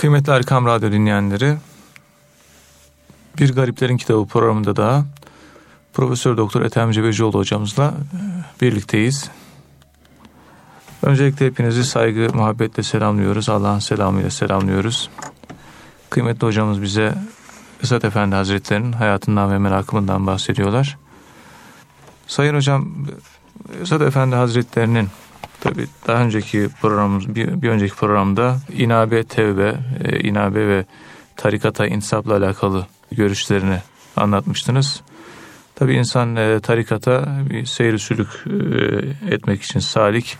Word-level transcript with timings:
Kıymetli 0.00 0.32
Erkam 0.32 0.66
Radyo 0.66 0.92
dinleyenleri, 0.92 1.56
Bir 3.38 3.54
Gariplerin 3.54 3.96
Kitabı 3.96 4.26
programında 4.26 4.76
da 4.76 5.04
Profesör 5.92 6.36
Doktor 6.36 6.62
Ethem 6.62 6.90
Cebecioğlu 6.90 7.38
hocamızla 7.38 7.84
e, 7.86 8.60
birlikteyiz. 8.60 9.30
Öncelikle 11.02 11.46
hepinizi 11.46 11.84
saygı, 11.84 12.28
muhabbetle 12.34 12.82
selamlıyoruz. 12.82 13.48
Allah'ın 13.48 13.78
selamıyla 13.78 14.30
selamlıyoruz. 14.30 15.10
Kıymetli 16.10 16.46
hocamız 16.46 16.82
bize 16.82 17.14
Esat 17.82 18.04
Efendi 18.04 18.34
Hazretleri'nin 18.34 18.92
hayatından 18.92 19.52
ve 19.52 19.58
merakımından 19.58 20.26
bahsediyorlar. 20.26 20.98
Sayın 22.26 22.54
hocam, 22.54 22.88
Esat 23.82 24.02
Efendi 24.02 24.36
Hazretleri'nin 24.36 25.08
tabi 25.60 25.86
daha 26.06 26.22
önceki 26.22 26.68
programımız 26.80 27.34
bir, 27.34 27.62
bir 27.62 27.68
önceki 27.68 27.94
programda 27.94 28.56
inabe 28.76 29.24
tevbe, 29.24 29.74
e, 30.04 30.20
inabe 30.20 30.68
ve 30.68 30.84
tarikata 31.36 31.86
insapla 31.86 32.36
alakalı 32.36 32.86
görüşlerini 33.12 33.78
anlatmıştınız. 34.16 35.00
Tabi 35.74 35.94
insan 35.94 36.36
e, 36.36 36.60
tarikata 36.60 37.28
bir 37.50 37.66
seyir 37.66 37.98
sülük 37.98 38.28
e, 38.46 39.34
etmek 39.34 39.62
için 39.62 39.80
salik, 39.80 40.38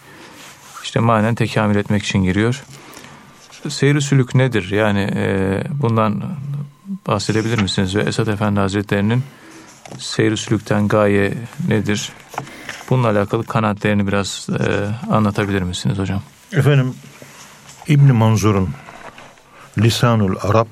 işte 0.82 1.00
manen 1.00 1.34
tekamül 1.34 1.76
etmek 1.76 2.02
için 2.02 2.18
giriyor. 2.18 2.62
Seyir 3.68 4.00
sülük 4.00 4.34
nedir? 4.34 4.70
Yani 4.70 5.10
e, 5.16 5.62
bundan 5.70 6.22
bahsedebilir 7.06 7.62
misiniz? 7.62 7.96
Ve 7.96 8.02
Esat 8.02 8.28
Efendi 8.28 8.60
Hazretleri'nin 8.60 9.22
seyir 9.98 10.36
sülükten 10.36 10.88
gaye 10.88 11.34
nedir? 11.68 12.12
Bununla 12.90 13.08
alakalı 13.08 13.44
kanaatlerini 13.44 14.06
biraz 14.06 14.46
e, 14.50 14.88
anlatabilir 15.12 15.62
misiniz 15.62 15.98
hocam? 15.98 16.22
Efendim 16.52 16.94
İbn 17.88 18.12
Manzur'un 18.12 18.70
Lisanul 19.78 20.36
Arap 20.42 20.68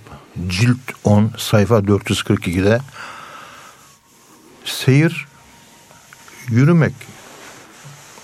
cilt 0.49 0.79
10 1.05 1.31
sayfa 1.37 1.79
442'de 1.79 2.81
seyir 4.65 5.27
yürümek 6.49 6.95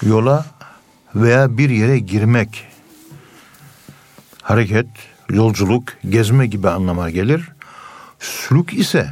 yola 0.02 0.46
veya 1.14 1.58
bir 1.58 1.70
yere 1.70 1.98
girmek 1.98 2.66
hareket, 4.42 4.86
yolculuk, 5.30 5.92
gezme 6.08 6.46
gibi 6.46 6.68
anlama 6.68 7.10
gelir. 7.10 7.48
Sülük 8.20 8.74
ise 8.74 9.10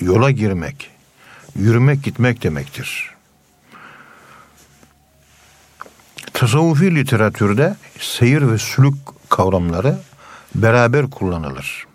yola 0.00 0.30
girmek, 0.30 0.90
yürümek, 1.56 2.02
gitmek 2.02 2.42
demektir. 2.42 3.13
Tasavvufi 6.34 6.94
literatürde 6.94 7.76
seyir 8.00 8.50
ve 8.52 8.58
sülük 8.58 8.94
kavramları 9.28 9.98
beraber 10.54 11.10
kullanılır. 11.10 11.86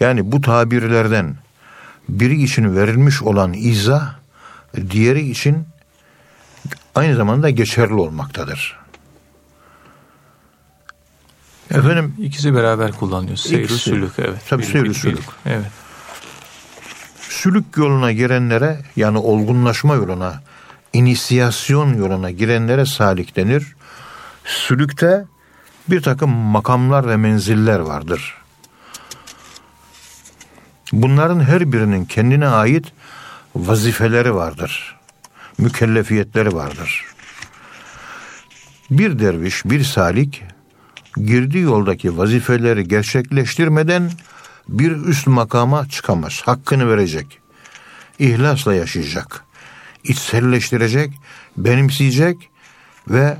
Yani 0.00 0.32
bu 0.32 0.40
tabirlerden 0.40 1.36
biri 2.08 2.42
için 2.42 2.76
verilmiş 2.76 3.22
olan 3.22 3.52
izah 3.52 4.14
diğeri 4.90 5.30
için 5.30 5.64
aynı 6.94 7.16
zamanda 7.16 7.50
geçerli 7.50 7.94
olmaktadır. 7.94 8.78
Efendim 11.70 12.14
ikisi 12.18 12.54
beraber 12.54 12.92
kullanılıyor. 12.92 13.36
Seyir 13.36 13.68
sülük 13.68 14.12
evet. 14.18 14.40
Tabii 14.48 14.64
seyir 14.64 14.94
sülük. 14.94 15.24
Evet. 15.46 15.70
Sülük 17.20 17.76
yoluna 17.76 18.12
girenlere 18.12 18.80
yani 18.96 19.18
olgunlaşma 19.18 19.94
yoluna, 19.94 20.42
inisiyasyon 20.92 21.94
yoluna 21.94 22.30
girenlere 22.30 22.86
salik 22.86 23.36
denir. 23.36 23.76
Sülükte 24.44 25.24
bir 25.88 26.02
takım 26.02 26.30
makamlar 26.30 27.08
ve 27.08 27.16
menziller 27.16 27.78
vardır. 27.78 28.34
Bunların 30.92 31.40
her 31.40 31.72
birinin 31.72 32.04
kendine 32.04 32.48
ait 32.48 32.86
vazifeleri 33.56 34.34
vardır. 34.34 34.96
Mükellefiyetleri 35.58 36.54
vardır. 36.54 37.04
Bir 38.90 39.18
derviş, 39.18 39.64
bir 39.64 39.84
salik 39.84 40.42
girdiği 41.16 41.62
yoldaki 41.62 42.18
vazifeleri 42.18 42.88
gerçekleştirmeden 42.88 44.10
bir 44.68 44.92
üst 44.92 45.26
makama 45.26 45.88
çıkamaz. 45.88 46.42
Hakkını 46.44 46.90
verecek. 46.90 47.38
İhlasla 48.18 48.74
yaşayacak. 48.74 49.47
İçselleştirecek, 50.08 51.12
benimseyecek 51.56 52.50
ve 53.08 53.36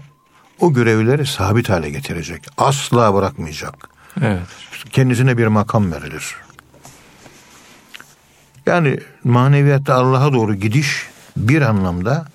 o 0.61 0.73
görevleri 0.73 1.27
sabit 1.27 1.69
hale 1.69 1.91
getirecek. 1.91 2.47
Asla 2.59 3.15
bırakmayacak. 3.15 3.89
Evet. 4.23 4.47
Kendisine 4.91 5.39
bir 5.39 5.47
makam 5.47 5.93
verilir. 5.93 6.37
Yani 8.67 8.99
maneviyatta 9.25 9.95
Allah'a 9.95 10.33
doğru 10.33 10.55
gidiş 10.55 11.07
bir 11.37 11.63
anlamda 11.63 12.27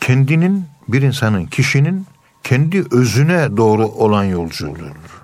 kendinin 0.00 0.66
bir 0.88 1.02
insanın, 1.02 1.46
kişinin 1.46 2.06
kendi 2.44 2.84
özüne 2.90 3.56
doğru 3.56 3.86
olan 3.86 4.24
yolculuğudur. 4.24 5.22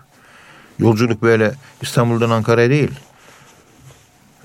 Yolculuk 0.79 1.23
böyle 1.23 1.55
İstanbul'dan 1.83 2.31
Ankara'ya 2.31 2.71
değil. 2.71 2.91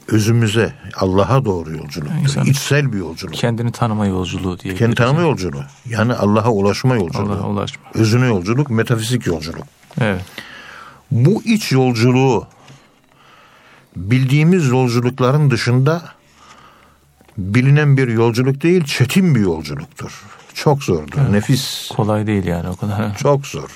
Özümüze, 0.08 0.74
Allah'a 0.96 1.46
doğru 1.46 1.72
yolculuktur. 1.72 2.22
İnsan 2.22 2.46
İçsel 2.46 2.94
bir 2.94 2.98
yolculuk. 2.98 3.34
Kendini 3.34 3.72
tanıma 3.72 4.06
yolculuğu 4.06 4.60
diye. 4.60 4.76
Kendi 4.76 4.96
tanıma 4.96 5.22
yolculuğu. 5.22 5.64
Yani 5.86 6.14
Allah'a 6.14 6.52
ulaşma 6.52 6.96
yolculuğu. 6.96 7.32
Allah'a 7.34 7.48
ulaşma. 7.48 7.84
Özüne 7.94 8.26
yolculuk, 8.26 8.70
metafizik 8.70 9.26
yolculuk. 9.26 9.66
Evet. 10.02 10.22
Bu 11.12 11.44
iç 11.44 11.72
yolculuğu 11.72 12.48
bildiğimiz 13.96 14.68
yolculukların 14.68 15.52
dışında 15.52 16.02
bilinen 17.38 17.98
bir 17.98 18.08
yolculuk 18.08 18.64
değil, 18.64 18.84
çetin 18.84 19.36
bir 19.36 19.40
yolculuktur. 19.40 20.24
Çok 20.54 20.84
zordur, 20.84 21.20
evet. 21.22 21.32
nefis. 21.32 21.88
Kolay 21.88 22.28
değil 22.28 22.46
yani 22.46 22.70
o 22.70 22.76
kadar. 22.76 23.18
Çok 23.18 23.48
zor. 23.48 23.70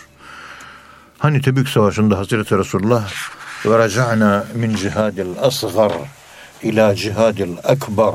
Hani 1.17 1.41
Tebük 1.41 1.69
Savaşı'nda 1.69 2.17
Hazreti 2.17 2.57
Resulullah 2.57 3.11
ve 3.65 3.77
raca'na 3.77 4.45
min 4.55 4.75
cihadil 4.75 5.27
asgar 5.41 5.91
ila 6.63 6.95
cihadil 6.95 7.57
ekber 7.67 8.13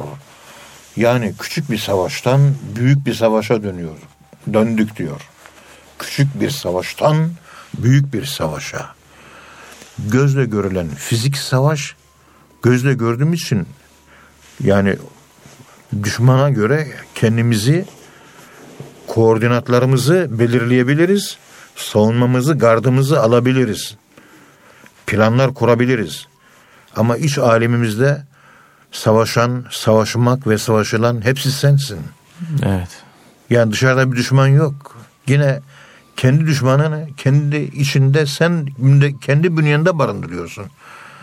yani 0.97 1.35
küçük 1.39 1.71
bir 1.71 1.79
savaştan 1.79 2.55
büyük 2.77 3.07
bir 3.07 3.15
savaşa 3.15 3.63
dönüyor. 3.63 3.97
Döndük 4.53 4.97
diyor. 4.97 5.21
Küçük 5.99 6.41
bir 6.41 6.51
savaştan 6.51 7.31
büyük 7.79 8.15
bir 8.15 8.25
savaşa. 8.25 8.95
Gözle 9.99 10.45
görülen 10.45 10.89
fizik 10.89 11.37
savaş 11.37 11.97
gözle 12.63 12.95
gördüğümüz 12.95 13.43
için 13.43 13.67
yani 14.61 14.97
düşmana 16.03 16.51
göre 16.51 16.89
kendimizi 17.15 17.85
koordinatlarımızı 19.07 20.29
belirleyebiliriz. 20.31 21.37
Savunmamızı, 21.77 22.55
gardımızı 22.55 23.21
alabiliriz. 23.21 23.97
Planlar 25.07 25.55
kurabiliriz. 25.55 26.27
Ama 26.97 27.17
iç 27.17 27.39
alemimizde 27.39 28.23
savaşan, 28.95 29.65
savaşmak 29.71 30.47
ve 30.47 30.59
savaşılan 30.59 31.25
hepsi 31.25 31.53
sensin. 31.53 31.99
Evet. 32.63 32.89
Yani 33.51 33.73
dışarıda 33.73 34.13
bir 34.13 34.17
düşman 34.17 34.47
yok. 34.47 34.97
Yine 35.27 35.61
kendi 36.17 36.47
düşmanını 36.47 37.09
kendi 37.17 37.57
içinde 37.57 38.27
sen 38.27 38.69
kendi 39.21 39.57
bünyende 39.57 39.99
barındırıyorsun. 39.99 40.65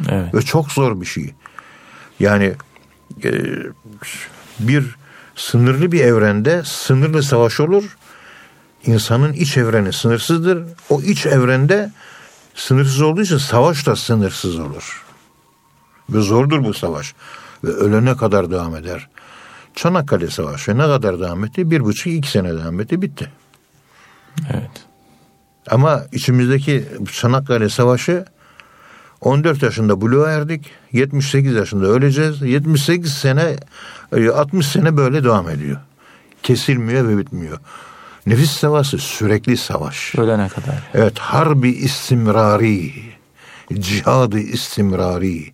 Evet. 0.10 0.36
Ve 0.36 0.42
çok 0.42 0.72
zor 0.72 1.02
bir 1.02 1.06
şey. 1.06 1.34
Yani 2.20 2.54
e, 3.24 3.32
bir 4.60 4.96
sınırlı 5.36 5.92
bir 5.92 6.00
evrende 6.00 6.64
sınırlı 6.66 7.24
savaş 7.24 7.60
olur. 7.60 7.98
İnsanın 8.86 9.34
iç 9.34 9.58
evreni 9.58 9.94
sınırsızdır. 9.94 10.64
O 10.90 11.02
iç 11.02 11.26
evrende 11.26 11.92
sınırsız 12.56 13.02
olduğu 13.02 13.22
için 13.22 13.38
savaş 13.38 13.88
da 13.88 13.96
sınırsız 13.96 14.60
olur. 14.60 15.04
Ve 16.10 16.22
zordur 16.22 16.64
bu 16.64 16.74
savaş. 16.74 17.14
Ve 17.64 17.70
ölene 17.70 18.18
kadar 18.18 18.52
devam 18.52 18.76
eder. 18.76 19.08
Çanakkale 19.76 20.30
Savaşı 20.30 20.78
ne 20.78 20.82
kadar 20.82 21.20
devam 21.20 21.46
etti? 21.46 21.72
Bir 21.72 21.84
buçuk 21.84 22.14
iki 22.14 22.32
sene 22.32 22.54
devam 22.54 22.80
etti. 22.80 23.02
Bitti. 23.02 23.30
Evet. 24.50 24.86
Ama 25.70 26.02
içimizdeki 26.12 26.86
Çanakkale 27.12 27.70
Savaşı 27.70 28.26
14 29.22 29.64
yaşında 29.64 30.02
buluğa 30.02 30.32
erdik. 30.32 30.72
78 30.92 31.54
yaşında 31.54 31.88
öleceğiz. 31.88 32.42
78 32.42 33.14
sene 33.14 33.56
60 34.34 34.68
sene 34.68 34.98
böyle 34.98 35.24
devam 35.24 35.50
ediyor. 35.50 35.78
Kesilmiyor 36.44 37.08
ve 37.08 37.18
bitmiyor. 37.18 37.60
Nefis 38.26 38.52
savaşı 38.52 38.98
sürekli 38.98 39.58
savaş. 39.58 40.16
Ölene 40.16 40.48
kadar. 40.48 40.90
Evet 40.94 41.20
harbi 41.20 41.70
istimrari. 41.70 42.94
Cihadı 43.74 44.40
istimrari. 44.40 45.54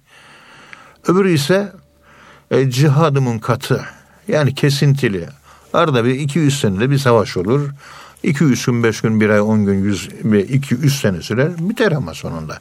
Öbürü 1.08 1.34
ise 1.34 1.72
e, 2.52 2.70
cihadımın 2.70 3.40
katı. 3.40 3.86
Yani 4.28 4.56
kesintili. 4.56 5.30
Arada 5.74 6.06
bir 6.06 6.20
200 6.20 6.60
senede 6.60 6.90
bir 6.90 6.98
savaş 6.98 7.38
olur. 7.38 7.70
2 8.24 8.44
üç 8.44 8.66
gün, 8.66 8.84
beş 8.84 9.02
gün, 9.02 9.22
bir 9.22 9.30
ay, 9.30 9.42
on 9.42 9.66
gün, 9.66 9.84
yüz 9.84 10.10
ve 10.24 10.44
iki, 10.44 10.76
üç 10.76 10.94
sene 10.94 11.22
sürer. 11.22 11.70
Biter 11.70 11.92
ama 11.92 12.14
sonunda. 12.14 12.60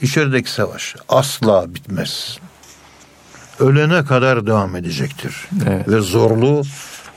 İçerideki 0.00 0.50
savaş 0.50 0.96
asla 1.08 1.74
bitmez. 1.74 2.38
Ölene 3.58 4.04
kadar 4.04 4.46
devam 4.46 4.76
edecektir. 4.76 5.48
Evet. 5.66 5.88
Ve 5.88 6.00
zorlu, 6.00 6.62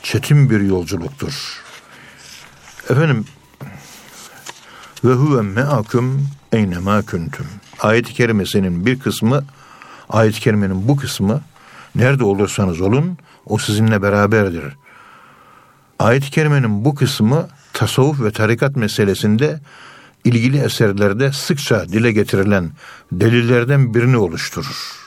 çetin 0.04 0.50
bir 0.50 0.62
yolculuktur. 0.62 1.64
Efendim 2.90 3.26
ve 5.04 5.14
huve 5.14 5.42
me'akum 5.42 6.28
eynemâ 6.52 7.02
kuntum. 7.02 7.48
Ayet-i 7.80 8.14
kerimesinin 8.14 8.86
bir 8.86 9.00
kısmı, 9.00 9.44
ayet-i 10.10 10.40
kerimenin 10.40 10.88
bu 10.88 10.96
kısmı 10.96 11.42
nerede 11.98 12.24
olursanız 12.24 12.82
olun 12.82 13.18
o 13.46 13.58
sizinle 13.58 14.02
beraberdir. 14.02 14.64
Ayet-i 16.00 16.32
kerimenin 16.32 16.86
bu 16.86 16.96
kısmı 16.96 17.48
tasavvuf 17.74 18.22
ve 18.22 18.32
tarikat 18.32 18.76
meselesinde 18.76 19.60
ilgili 20.24 20.58
eserlerde 20.58 21.32
sıkça 21.32 21.90
dile 21.90 22.12
getirilen 22.12 22.72
delillerden 23.12 23.94
birini 23.94 24.18
oluşturur. 24.18 24.98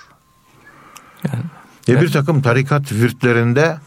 Yani, 1.25 1.45
Ve 1.89 2.01
bir 2.01 2.13
takım 2.13 2.43
tarikat 2.43 2.93
virtlerinde 2.93 3.79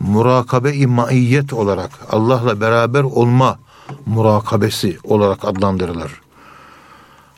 murakabe-i 0.00 0.86
maiyet 0.86 1.52
olarak 1.52 1.90
Allah'la 2.10 2.60
beraber 2.60 3.02
olma 3.02 3.58
murakabesi 4.06 4.98
olarak 5.04 5.44
adlandırılır. 5.44 6.12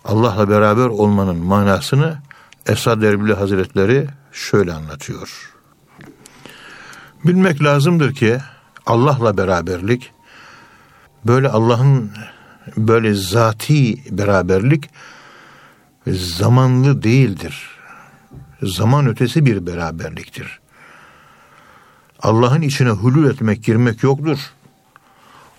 Allah'la 0.05 0.49
beraber 0.49 0.87
olmanın 0.87 1.37
manasını 1.37 2.19
Esad 2.67 3.03
Erbil 3.03 3.33
Hazretleri 3.33 4.09
şöyle 4.35 4.73
anlatıyor. 4.73 5.53
Bilmek 7.25 7.63
lazımdır 7.63 8.15
ki 8.15 8.39
Allah'la 8.87 9.37
beraberlik 9.37 10.13
böyle 11.25 11.49
Allah'ın 11.49 12.13
böyle 12.77 13.15
zati 13.15 13.99
beraberlik 14.19 14.91
zamanlı 16.07 17.03
değildir. 17.03 17.71
Zaman 18.63 19.07
ötesi 19.07 19.47
bir 19.47 19.67
beraberliktir. 19.67 20.61
Allah'ın 22.19 22.61
içine 22.61 22.91
hulul 22.91 23.31
etmek, 23.31 23.65
girmek 23.65 24.03
yoktur. 24.03 24.39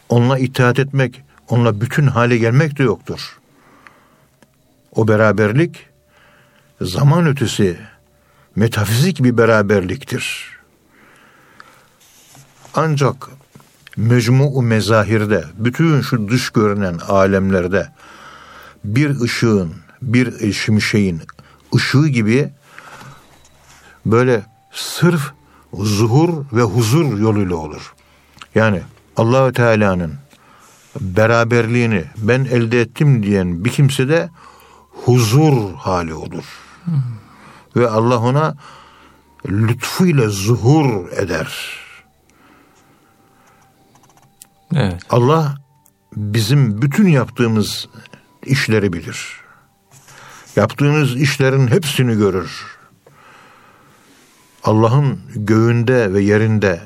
Onunla 0.10 0.40
itaat 0.40 0.80
etmek, 0.80 1.22
onunla 1.50 1.82
bütün 1.82 2.08
hale 2.08 2.38
gelmek 2.38 2.78
de 2.78 2.84
yoktur. 2.84 3.40
O 4.92 5.08
beraberlik 5.08 5.88
zaman 6.82 7.28
ötesi 7.28 7.78
metafizik 8.56 9.24
bir 9.24 9.38
beraberliktir. 9.38 10.56
Ancak 12.74 13.30
mecmu 13.98 14.62
mezahirde, 14.62 15.46
bütün 15.58 16.02
şu 16.02 16.28
dış 16.30 16.50
görünen 16.50 16.98
alemlerde 17.08 17.92
bir 18.84 19.22
ışığın, 19.22 19.74
bir 20.02 20.54
şimşeğin 20.54 21.22
ışığı 21.76 22.08
gibi 22.08 22.50
böyle 24.06 24.44
sırf 24.72 25.32
zuhur 25.74 26.46
ve 26.54 26.62
huzur 26.62 27.20
yoluyla 27.20 27.56
olur. 27.56 27.94
Yani 28.56 28.82
Allahü 29.18 29.54
Teala'nın 29.54 30.14
beraberliğini 31.00 32.04
ben 32.18 32.46
elde 32.46 32.82
ettim 32.82 33.24
diyen 33.24 33.66
bir 33.66 33.70
kimse 33.70 34.10
de 34.10 34.30
huzur 35.06 35.74
hali 35.74 36.14
olur. 36.14 36.44
Ve 37.76 37.90
Allah 37.90 38.20
ona 38.20 38.56
lütfuyla 39.50 40.30
zuhur 40.30 41.12
eder. 41.12 41.80
evet. 44.76 45.02
Allah 45.10 45.56
bizim 46.16 46.82
bütün 46.82 47.08
yaptığımız 47.08 47.90
işleri 48.46 48.94
bilir. 48.94 49.42
Yaptığımız 50.56 51.16
işlerin 51.16 51.68
hepsini 51.68 52.18
görür. 52.18 52.78
Allah'ın 54.64 55.20
göğünde 55.36 56.14
ve 56.14 56.22
yerinde 56.22 56.82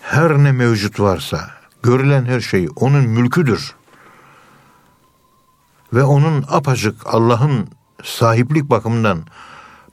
her 0.00 0.38
ne 0.38 0.52
mevcut 0.52 1.00
varsa 1.00 1.50
görülen 1.82 2.24
her 2.24 2.40
şey 2.40 2.68
onun 2.76 3.04
mülküdür. 3.04 3.74
Ve 5.92 6.02
onun 6.04 6.44
apacık 6.48 7.06
Allah'ın 7.06 7.68
sahiplik 8.04 8.70
bakımından 8.70 9.24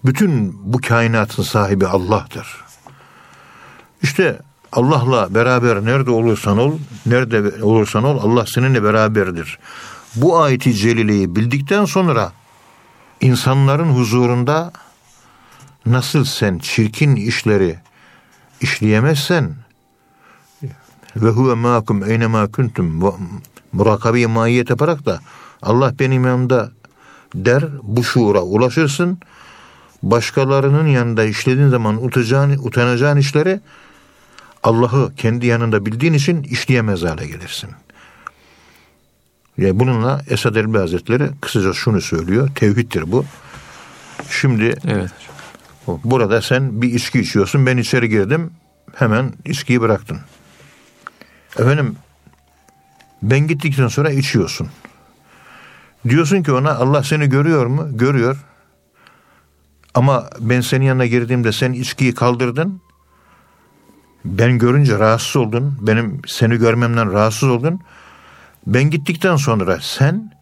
bütün 0.05 0.59
bu 0.73 0.81
kainatın 0.81 1.43
sahibi 1.43 1.87
Allah'tır. 1.87 2.47
İşte 4.01 4.39
Allah'la 4.71 5.35
beraber 5.35 5.85
nerede 5.85 6.11
olursan 6.11 6.57
ol, 6.57 6.77
nerede 7.05 7.63
olursan 7.63 8.03
ol 8.03 8.19
Allah 8.23 8.45
seninle 8.45 8.83
beraberdir. 8.83 9.59
Bu 10.15 10.39
ayeti 10.39 10.73
celileyi 10.73 11.35
bildikten 11.35 11.85
sonra 11.85 12.31
insanların 13.21 13.89
huzurunda 13.89 14.71
nasıl 15.85 16.25
sen 16.25 16.57
çirkin 16.57 17.15
işleri 17.15 17.79
işleyemezsen 18.61 19.55
ve 21.15 21.29
huve 21.29 21.53
mâkum 21.53 22.03
eynemâ 22.03 22.51
kuntum 22.51 23.13
murakabe 23.71 24.25
maiyet 24.25 24.69
yaparak 24.69 25.05
da 25.05 25.19
Allah 25.61 25.99
benim 25.99 26.25
yanımda 26.25 26.71
der 27.35 27.63
bu 27.83 28.03
şuura 28.03 28.41
ulaşırsın. 28.41 29.19
Başkalarının 30.03 30.87
yanında 30.87 31.23
işlediğin 31.23 31.69
zaman 31.69 32.05
utacağın, 32.05 32.51
utanacağın 32.51 33.17
işleri 33.17 33.59
Allah'ı 34.63 35.15
kendi 35.15 35.45
yanında 35.45 35.85
bildiğin 35.85 36.13
için 36.13 36.43
işleyemez 36.43 37.03
hale 37.03 37.27
gelirsin. 37.27 37.69
Yani 39.57 39.79
bununla 39.79 40.21
Esad 40.29 40.55
Elbi 40.55 40.77
Hazretleri 40.77 41.29
kısaca 41.41 41.73
şunu 41.73 42.01
söylüyor. 42.01 42.49
Tevhiddir 42.55 43.11
bu. 43.11 43.25
Şimdi 44.29 44.75
Evet. 44.87 45.11
Burada 45.87 46.41
sen 46.41 46.81
bir 46.81 46.93
içki 46.93 47.19
içiyorsun. 47.19 47.65
Ben 47.65 47.77
içeri 47.77 48.09
girdim. 48.09 48.51
Hemen 48.95 49.33
içkiyi 49.45 49.81
bıraktın. 49.81 50.19
Efendim 51.59 51.95
ben 53.21 53.47
gittikten 53.47 53.87
sonra 53.87 54.11
içiyorsun. 54.11 54.67
Diyorsun 56.09 56.43
ki 56.43 56.51
ona 56.51 56.71
Allah 56.71 57.03
seni 57.03 57.29
görüyor 57.29 57.65
mu? 57.65 57.87
Görüyor. 57.91 58.37
Ama 59.93 60.29
ben 60.39 60.61
senin 60.61 60.85
yanına 60.85 61.05
girdiğimde 61.05 61.51
sen 61.51 61.73
içkiyi 61.73 62.15
kaldırdın. 62.15 62.81
Ben 64.25 64.57
görünce 64.57 64.99
rahatsız 64.99 65.35
oldun. 65.35 65.77
Benim 65.81 66.21
seni 66.27 66.57
görmemden 66.57 67.13
rahatsız 67.13 67.49
oldun. 67.49 67.79
Ben 68.67 68.83
gittikten 68.89 69.35
sonra 69.35 69.79
sen 69.81 70.33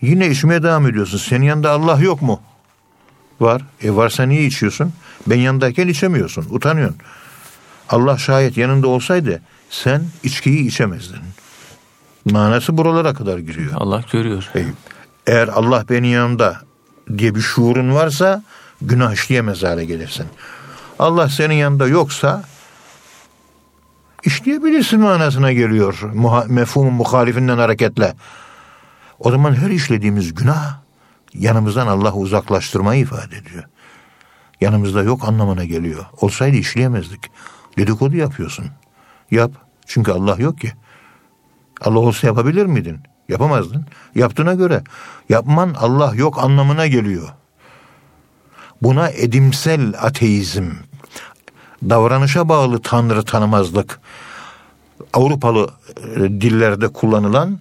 yine 0.00 0.28
içmeye 0.28 0.62
devam 0.62 0.86
ediyorsun. 0.86 1.18
Senin 1.18 1.44
yanında 1.46 1.70
Allah 1.70 2.00
yok 2.00 2.22
mu? 2.22 2.40
Var. 3.40 3.62
E 3.82 3.94
varsa 3.96 4.22
niye 4.22 4.44
içiyorsun? 4.44 4.92
Ben 5.26 5.38
yanındayken 5.38 5.88
içemiyorsun. 5.88 6.46
Utanıyorsun. 6.50 6.98
Allah 7.88 8.18
şayet 8.18 8.56
yanında 8.56 8.88
olsaydı 8.88 9.42
sen 9.70 10.02
içkiyi 10.22 10.66
içemezdin. 10.66 11.18
Manası 12.24 12.78
buralara 12.78 13.14
kadar 13.14 13.38
giriyor. 13.38 13.72
Allah 13.74 14.04
görüyor. 14.12 14.50
E, 14.56 14.64
eğer 15.26 15.48
Allah 15.48 15.84
benim 15.90 16.12
yanımda 16.12 16.60
diye 17.18 17.34
bir 17.34 17.40
şuurun 17.40 17.94
varsa 17.94 18.42
günah 18.86 19.12
işleyemez 19.12 19.62
hale 19.62 19.84
gelirsin. 19.84 20.26
Allah 20.98 21.28
senin 21.28 21.54
yanında 21.54 21.86
yoksa 21.86 22.44
işleyebilirsin 24.24 25.00
manasına 25.00 25.52
geliyor. 25.52 26.00
Mefhumun 26.48 26.92
muhalifinden 26.92 27.58
hareketle. 27.58 28.14
O 29.18 29.30
zaman 29.30 29.54
her 29.54 29.70
işlediğimiz 29.70 30.34
günah 30.34 30.78
yanımızdan 31.34 31.86
Allah'ı 31.86 32.14
uzaklaştırmayı 32.14 33.02
ifade 33.02 33.36
ediyor. 33.36 33.64
Yanımızda 34.60 35.02
yok 35.02 35.28
anlamına 35.28 35.64
geliyor. 35.64 36.06
Olsaydı 36.20 36.56
işleyemezdik. 36.56 37.30
Dedikodu 37.78 38.16
yapıyorsun. 38.16 38.66
Yap. 39.30 39.52
Çünkü 39.86 40.12
Allah 40.12 40.36
yok 40.38 40.60
ki. 40.60 40.72
Allah 41.80 41.98
olsa 41.98 42.26
yapabilir 42.26 42.66
miydin? 42.66 43.00
Yapamazdın. 43.28 43.86
Yaptığına 44.14 44.54
göre 44.54 44.82
yapman 45.28 45.74
Allah 45.78 46.14
yok 46.14 46.38
anlamına 46.38 46.86
geliyor. 46.86 47.28
Buna 48.82 49.08
edimsel 49.08 49.94
ateizm, 50.00 50.70
davranışa 51.88 52.48
bağlı 52.48 52.82
tanrı 52.82 53.22
tanımazlık, 53.22 54.00
Avrupalı 55.12 55.70
e, 56.16 56.20
dillerde 56.20 56.88
kullanılan 56.88 57.58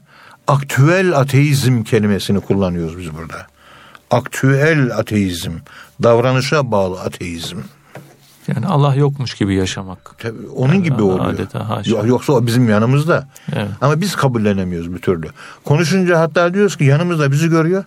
aktüel 0.48 1.18
ateizm 1.18 1.84
kelimesini 1.84 2.40
kullanıyoruz 2.40 2.98
biz 2.98 3.16
burada. 3.18 3.48
Aktüel 4.12 4.98
ateizm, 4.98 5.52
davranışa 6.04 6.72
bağlı 6.72 7.02
ateizm. 7.02 7.58
Yani 8.48 8.68
Allah 8.68 8.96
yokmuş 8.96 9.34
gibi 9.34 9.56
yaşamak. 9.56 10.16
Tabii 10.18 10.48
onun 10.56 10.84
gibi 10.84 11.02
oluyor. 11.02 11.34
Adeta 11.34 11.70
haşa. 11.70 12.06
Yoksa 12.06 12.34
o 12.34 12.46
bizim 12.46 12.70
yanımızda. 12.70 13.28
Evet. 13.54 13.68
Ama 13.82 14.02
biz 14.02 14.16
kabullenemiyoruz 14.16 14.94
bir 14.94 15.00
türlü. 15.02 15.28
Konuşunca 15.66 16.20
hatta 16.20 16.54
diyoruz 16.54 16.78
ki 16.78 16.84
yanımızda 16.84 17.32
bizi 17.32 17.50
görüyor. 17.50 17.84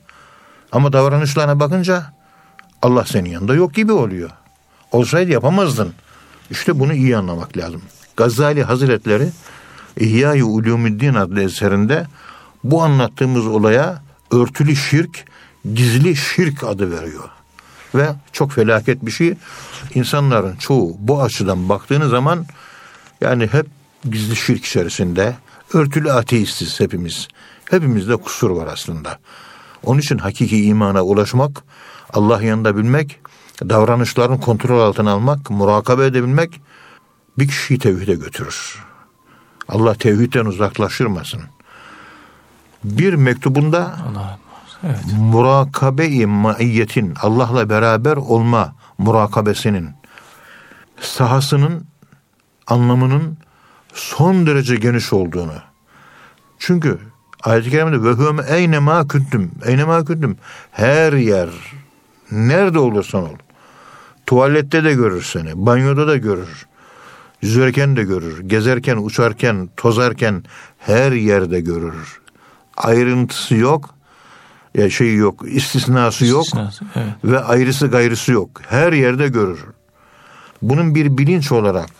Ama 0.73 0.93
davranışlarına 0.93 1.61
bakınca 1.61 2.14
Allah 2.85 3.05
senin 3.05 3.31
yanında 3.31 3.55
yok 3.55 3.75
gibi 3.75 3.93
oluyor. 3.93 4.31
Olsaydı 4.93 5.31
yapamazdın. 5.31 5.93
İşte 6.50 6.81
bunu 6.81 6.95
iyi 6.95 7.17
anlamak 7.17 7.57
lazım. 7.57 7.83
Gazali 8.17 8.62
Hazretleri 8.62 9.29
İhya-i 10.00 10.45
Ulumuddin 10.45 11.14
adlı 11.14 11.43
eserinde 11.43 12.07
bu 12.64 12.83
anlattığımız 12.83 13.47
olaya 13.47 14.03
örtülü 14.31 14.76
şirk, 14.76 15.25
gizli 15.75 16.17
şirk 16.17 16.64
adı 16.64 16.91
veriyor. 16.91 17.29
Ve 17.95 18.09
çok 18.33 18.53
felaket 18.53 19.07
bir 19.07 19.11
şey. 19.11 19.35
İnsanların 19.95 20.57
çoğu 20.57 20.97
bu 20.99 21.23
açıdan 21.23 21.69
baktığınız 21.69 22.11
zaman 22.11 22.47
yani 23.21 23.47
hep 23.47 23.67
gizli 24.11 24.37
şirk 24.37 24.64
içerisinde 24.64 25.35
örtülü 25.75 26.12
ateistiz 26.12 26.81
hepimiz. 26.81 27.29
Hepimizde 27.71 28.17
kusur 28.17 28.50
var 28.50 28.67
aslında. 28.73 29.19
Onun 29.85 30.00
için 30.00 30.19
hakiki 30.19 30.64
imana 30.64 31.03
ulaşmak, 31.03 31.64
Allah 32.14 32.42
yanında 32.42 32.76
bilmek, 32.76 33.21
davranışların 33.61 34.40
kontrol 34.40 34.80
altına 34.80 35.12
almak, 35.12 35.50
murakabe 35.50 36.06
edebilmek 36.06 36.61
bir 37.38 37.49
kişiyi 37.49 37.78
tevhide 37.78 38.14
götürür. 38.14 38.85
Allah 39.68 39.94
tevhidden 39.94 40.44
uzaklaştırmasın. 40.44 41.40
Bir 42.85 43.14
mektubunda 43.14 43.97
Allah 44.11 44.38
evet. 44.85 44.99
murakabe-i 45.18 46.26
maiyetin 46.26 47.14
Allah'la 47.23 47.68
beraber 47.68 48.16
olma 48.16 48.75
murakabesinin 48.99 49.90
sahasının 51.00 51.87
anlamının 52.66 53.38
son 53.94 54.47
derece 54.47 54.76
geniş 54.76 55.12
olduğunu. 55.12 55.54
Çünkü 56.59 56.99
ayet-i 57.42 57.71
kerimede 57.71 58.02
ve 58.02 58.11
hum 58.11 58.40
eyne 58.49 58.78
ma 58.78 59.09
kuntum 59.09 59.50
eyne 59.64 59.85
ma 59.85 60.04
kuntum 60.04 60.37
her 60.73 61.12
yer 61.12 61.49
nerede 62.35 62.79
olursan 62.79 63.23
ol. 63.23 63.37
Tuvalette 64.26 64.85
de 64.85 64.95
görür 64.95 65.23
seni, 65.23 65.67
banyoda 65.67 66.07
da 66.07 66.17
görür. 66.17 66.67
Yüzerken 67.43 67.97
de 67.97 68.03
görür, 68.03 68.41
gezerken, 68.41 68.97
uçarken, 68.97 69.69
tozarken 69.76 70.45
her 70.79 71.12
yerde 71.12 71.61
görür. 71.61 72.21
Ayrıntısı 72.76 73.55
yok, 73.55 73.95
ya 74.75 74.91
şey 74.91 75.14
yok, 75.14 75.45
istisnası 75.47 76.26
yok 76.26 76.45
İstisnası, 76.45 76.85
evet. 76.95 77.14
ve 77.25 77.41
ayrısı 77.41 77.87
gayrısı 77.87 78.33
yok. 78.33 78.50
Her 78.69 78.93
yerde 78.93 79.29
görür. 79.29 79.64
Bunun 80.62 80.95
bir 80.95 81.19
bilinç 81.19 81.53
olarak 81.53 81.91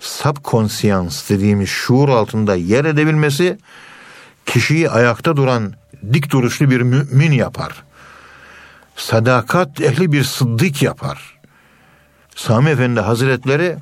subconscious 0.00 1.30
dediğimiz 1.30 1.68
şuur 1.68 2.08
altında 2.08 2.54
yer 2.54 2.84
edebilmesi 2.84 3.58
kişiyi 4.46 4.90
ayakta 4.90 5.36
duran 5.36 5.72
dik 6.12 6.30
duruşlu 6.30 6.70
bir 6.70 6.80
mümin 6.80 7.32
yapar. 7.32 7.84
Sadakat 8.96 9.80
ehli 9.80 10.12
bir 10.12 10.24
sıddık 10.24 10.82
yapar. 10.82 11.38
Sami 12.36 12.70
Efendi 12.70 13.00
Hazretleri 13.00 13.76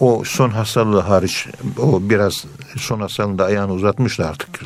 o 0.00 0.22
son 0.24 0.50
hastalığı 0.50 1.00
hariç 1.00 1.46
o 1.78 2.10
biraz 2.10 2.44
son 2.76 3.00
hastalığında 3.00 3.44
ayağını 3.44 3.72
uzatmıştı 3.72 4.26
artık. 4.26 4.60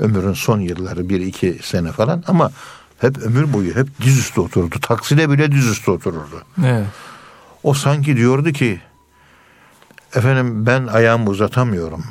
Ömrün 0.00 0.32
son 0.32 0.60
yılları 0.60 1.08
bir 1.08 1.20
iki 1.20 1.58
sene 1.62 1.92
falan 1.92 2.24
ama 2.26 2.50
hep 2.98 3.18
ömür 3.18 3.52
boyu 3.52 3.74
hep 3.74 4.00
dizüstü 4.00 4.40
otururdu. 4.40 4.80
Takside 4.80 5.30
bile 5.30 5.52
dizüstü 5.52 5.90
otururdu. 5.90 6.42
Evet. 6.64 6.86
O 7.62 7.74
sanki 7.74 8.16
diyordu 8.16 8.52
ki 8.52 8.80
efendim 10.14 10.66
ben 10.66 10.86
ayağımı 10.86 11.30
uzatamıyorum. 11.30 12.04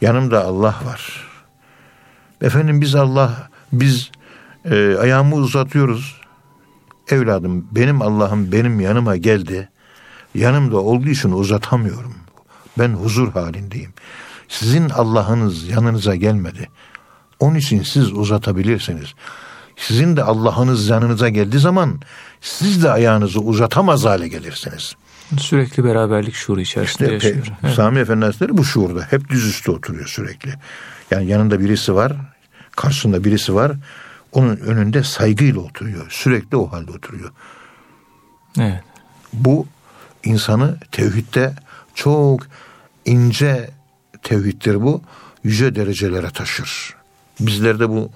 Yanımda 0.00 0.44
Allah 0.44 0.74
var. 0.84 1.28
Efendim 2.42 2.80
biz 2.80 2.94
Allah 2.94 3.48
biz 3.72 4.10
e, 4.70 4.96
ayağımı 4.96 5.34
uzatıyoruz. 5.34 6.20
Evladım 7.10 7.66
benim 7.72 8.02
Allah'ım 8.02 8.52
benim 8.52 8.80
yanıma 8.80 9.16
geldi. 9.16 9.68
Yanımda 10.34 10.76
olduğu 10.76 11.08
için 11.08 11.32
uzatamıyorum. 11.32 12.14
Ben 12.78 12.88
huzur 12.88 13.32
halindeyim. 13.32 13.92
Sizin 14.48 14.90
Allah'ınız 14.90 15.68
yanınıza 15.68 16.14
gelmedi. 16.14 16.68
Onun 17.40 17.54
için 17.54 17.82
siz 17.82 18.12
uzatabilirsiniz. 18.12 19.14
Sizin 19.76 20.16
de 20.16 20.22
Allah'ınız 20.22 20.88
yanınıza 20.88 21.28
geldiği 21.28 21.58
zaman 21.58 22.00
siz 22.40 22.82
de 22.84 22.90
ayağınızı 22.90 23.40
uzatamaz 23.40 24.04
hale 24.04 24.28
gelirsiniz. 24.28 24.94
Sürekli 25.38 25.84
beraberlik 25.84 26.34
şuuru 26.34 26.60
içerisinde 26.60 27.16
İşte 27.16 27.28
yaşıyor. 27.28 27.46
Pe- 27.46 27.52
Evet. 27.64 27.74
Sami 27.74 27.98
Efendi 27.98 28.24
Hazretleri 28.24 28.58
bu 28.58 28.64
şuurda. 28.64 29.06
Hep 29.10 29.28
düzüstü 29.28 29.70
oturuyor 29.70 30.06
sürekli. 30.06 30.54
Yani 31.10 31.26
yanında 31.26 31.60
birisi 31.60 31.94
var, 31.94 32.12
karşısında 32.76 33.24
birisi 33.24 33.54
var. 33.54 33.72
Onun 34.34 34.56
önünde 34.56 35.02
saygıyla 35.02 35.60
oturuyor. 35.60 36.06
Sürekli 36.10 36.56
o 36.56 36.72
halde 36.72 36.90
oturuyor. 36.92 37.30
Evet. 38.60 38.80
Bu 39.32 39.66
insanı 40.24 40.78
tevhidde 40.92 41.54
çok 41.94 42.40
ince 43.04 43.70
tevhiddir 44.22 44.82
bu. 44.82 45.02
Yüce 45.44 45.74
derecelere 45.74 46.30
taşır. 46.30 46.94
Bizlerde 47.40 47.88
bu 47.88 48.10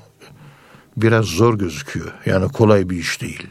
biraz 0.97 1.25
zor 1.25 1.59
gözüküyor. 1.59 2.13
Yani 2.27 2.49
kolay 2.49 2.91
bir 2.91 2.97
iş 2.97 3.21
değil. 3.21 3.47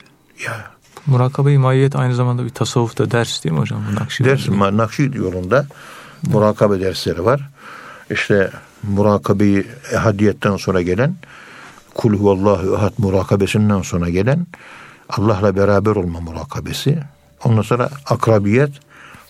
Ya 0.45 0.71
Murakabe-i 1.05 1.57
mahiyet 1.57 1.95
aynı 1.95 2.15
zamanda 2.15 2.45
bir 2.45 2.49
tasavvufta 2.49 3.11
ders 3.11 3.43
değil 3.43 3.53
mi 3.53 3.59
hocam? 3.59 3.95
Nakşibendi. 3.95 4.31
ders 4.31 4.47
ma- 4.47 4.77
Nakşid 4.77 5.13
yolunda 5.13 5.67
murakabe 6.23 6.79
dersleri 6.79 7.25
var. 7.25 7.49
İşte 8.09 8.51
murakabeyi 8.83 9.67
ehadiyetten 9.93 10.57
sonra 10.57 10.81
gelen 10.81 11.15
kul 11.97 12.13
huvallahu 12.13 12.75
ehad 12.77 12.93
murakabesinden 12.97 13.81
sonra 13.81 14.09
gelen 14.09 14.47
Allah'la 15.09 15.55
beraber 15.55 15.95
olma 15.95 16.19
murakabesi. 16.19 16.99
Ondan 17.43 17.61
sonra 17.61 17.89
akrabiyet, 18.05 18.71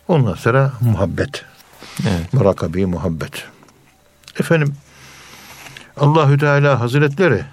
ondan 0.07 0.33
sonra 0.33 0.71
muhabbet. 0.81 1.45
Evet. 2.07 2.33
Murakabe 2.33 2.86
muhabbet. 2.86 3.43
Efendim 4.39 4.75
Allahü 5.97 6.38
Teala 6.38 6.79
Hazretleri 6.79 7.43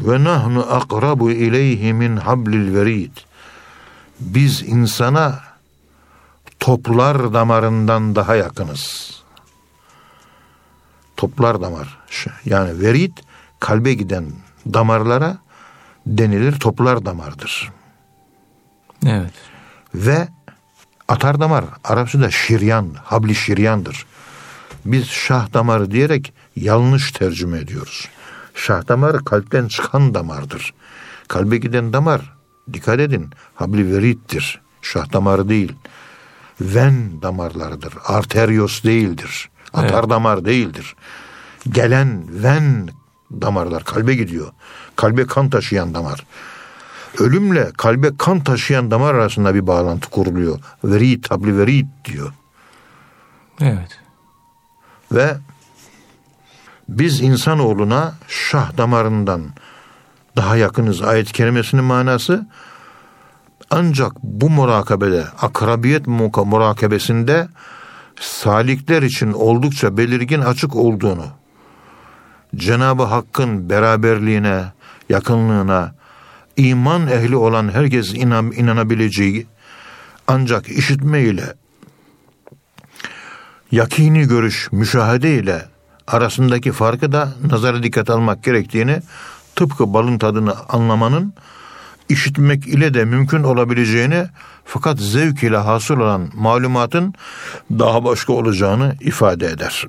ve 0.00 0.24
nahnu 0.24 0.66
akrabu 0.72 1.30
ileyhi 1.30 1.92
min 1.92 2.16
hablil 2.16 2.74
verid. 2.74 3.16
Biz 4.20 4.62
insana 4.62 5.40
toplar 6.60 7.34
damarından 7.34 8.14
daha 8.14 8.34
yakınız. 8.34 9.12
Toplar 11.16 11.60
damar. 11.60 11.98
Yani 12.44 12.80
verid 12.80 13.12
kalbe 13.60 13.94
giden 13.94 14.24
damarlara 14.74 15.38
denilir 16.06 16.58
toplar 16.60 17.06
damardır. 17.06 17.72
Evet. 19.06 19.32
Ve 19.94 20.28
atar 21.08 21.40
damar 21.40 21.64
Arapçada 21.84 22.30
şiryan, 22.30 22.94
habli 23.02 23.34
şiryandır. 23.34 24.06
Biz 24.84 25.06
şah 25.06 25.52
damarı 25.52 25.90
diyerek 25.90 26.34
yanlış 26.56 27.12
tercüme 27.12 27.58
ediyoruz. 27.58 28.08
Şah 28.54 28.88
damarı 28.88 29.24
kalpten 29.24 29.68
çıkan 29.68 30.14
damardır. 30.14 30.74
Kalbe 31.28 31.56
giden 31.56 31.92
damar 31.92 32.36
dikkat 32.72 33.00
edin 33.00 33.30
habli 33.54 33.94
verittir. 33.94 34.60
Şah 34.82 35.12
damarı 35.12 35.48
değil. 35.48 35.72
Ven 36.60 37.22
damarlarıdır. 37.22 37.94
Arterios 38.04 38.84
değildir. 38.84 39.50
Atar 39.72 40.00
Evet. 40.00 40.10
damar 40.10 40.44
değildir. 40.44 40.96
Gelen 41.68 42.24
ven 42.42 42.88
damarlar 43.32 43.84
kalbe 43.84 44.14
gidiyor. 44.14 44.52
Kalbe 44.96 45.26
kan 45.26 45.50
taşıyan 45.50 45.94
damar 45.94 46.24
ölümle 47.20 47.70
kalbe 47.76 48.16
kan 48.18 48.40
taşıyan 48.40 48.90
damar 48.90 49.14
arasında 49.14 49.54
bir 49.54 49.66
bağlantı 49.66 50.10
kuruluyor. 50.10 50.58
Verid, 50.84 51.24
tabli 51.24 51.58
verid 51.58 51.86
diyor. 52.04 52.32
Evet. 53.60 53.98
Ve 55.12 55.36
biz 56.88 57.20
insanoğluna 57.20 58.14
şah 58.28 58.76
damarından 58.76 59.42
daha 60.36 60.56
yakınız 60.56 61.02
ayet-i 61.02 61.32
kerimesinin 61.32 61.84
manası 61.84 62.46
ancak 63.70 64.12
bu 64.22 64.50
murakabede 64.50 65.24
akrabiyet 65.40 66.06
murakabesinde 66.06 67.48
salikler 68.20 69.02
için 69.02 69.32
oldukça 69.32 69.96
belirgin 69.96 70.40
açık 70.40 70.76
olduğunu 70.76 71.26
Cenab-ı 72.56 73.02
Hakk'ın 73.02 73.70
beraberliğine, 73.70 74.64
yakınlığına, 75.08 75.94
iman 76.56 77.08
ehli 77.08 77.36
olan 77.36 77.68
herkes 77.74 78.14
inan, 78.14 78.52
inanabileceği 78.52 79.46
ancak 80.28 80.68
işitme 80.68 81.20
ile 81.20 81.54
yakini 83.72 84.28
görüş, 84.28 84.68
müşahede 84.72 85.34
ile 85.34 85.62
arasındaki 86.06 86.72
farkı 86.72 87.12
da 87.12 87.32
nazara 87.50 87.82
dikkat 87.82 88.10
almak 88.10 88.44
gerektiğini 88.44 89.02
tıpkı 89.56 89.94
balın 89.94 90.18
tadını 90.18 90.54
anlamanın 90.68 91.34
işitmek 92.08 92.66
ile 92.66 92.94
de 92.94 93.04
mümkün 93.04 93.42
olabileceğini 93.42 94.26
fakat 94.64 94.98
zevk 94.98 95.42
ile 95.42 95.56
hasıl 95.56 95.96
olan 95.96 96.30
malumatın 96.34 97.14
daha 97.70 98.04
başka 98.04 98.32
olacağını 98.32 98.96
ifade 99.00 99.46
eder. 99.46 99.86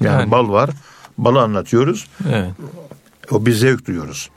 Yani, 0.00 0.16
Yani- 0.16 0.30
bal 0.30 0.48
var, 0.48 0.70
balı 1.18 1.40
anlatıyoruz. 1.40 2.06
Evet. 2.32 2.50
O 3.30 3.46
bir 3.46 3.52
zevk 3.52 3.86
duyuyoruz. 3.86 4.30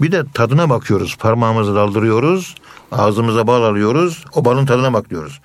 Bir 0.00 0.12
de 0.12 0.22
tadına 0.34 0.70
bakıyoruz. 0.70 1.16
Parmağımızı 1.16 1.74
daldırıyoruz. 1.74 2.54
Ağzımıza 2.92 3.46
bal 3.46 3.62
alıyoruz. 3.62 4.24
O 4.34 4.44
balın 4.44 4.66
tadına 4.66 4.92
bakıyoruz. 4.92 5.40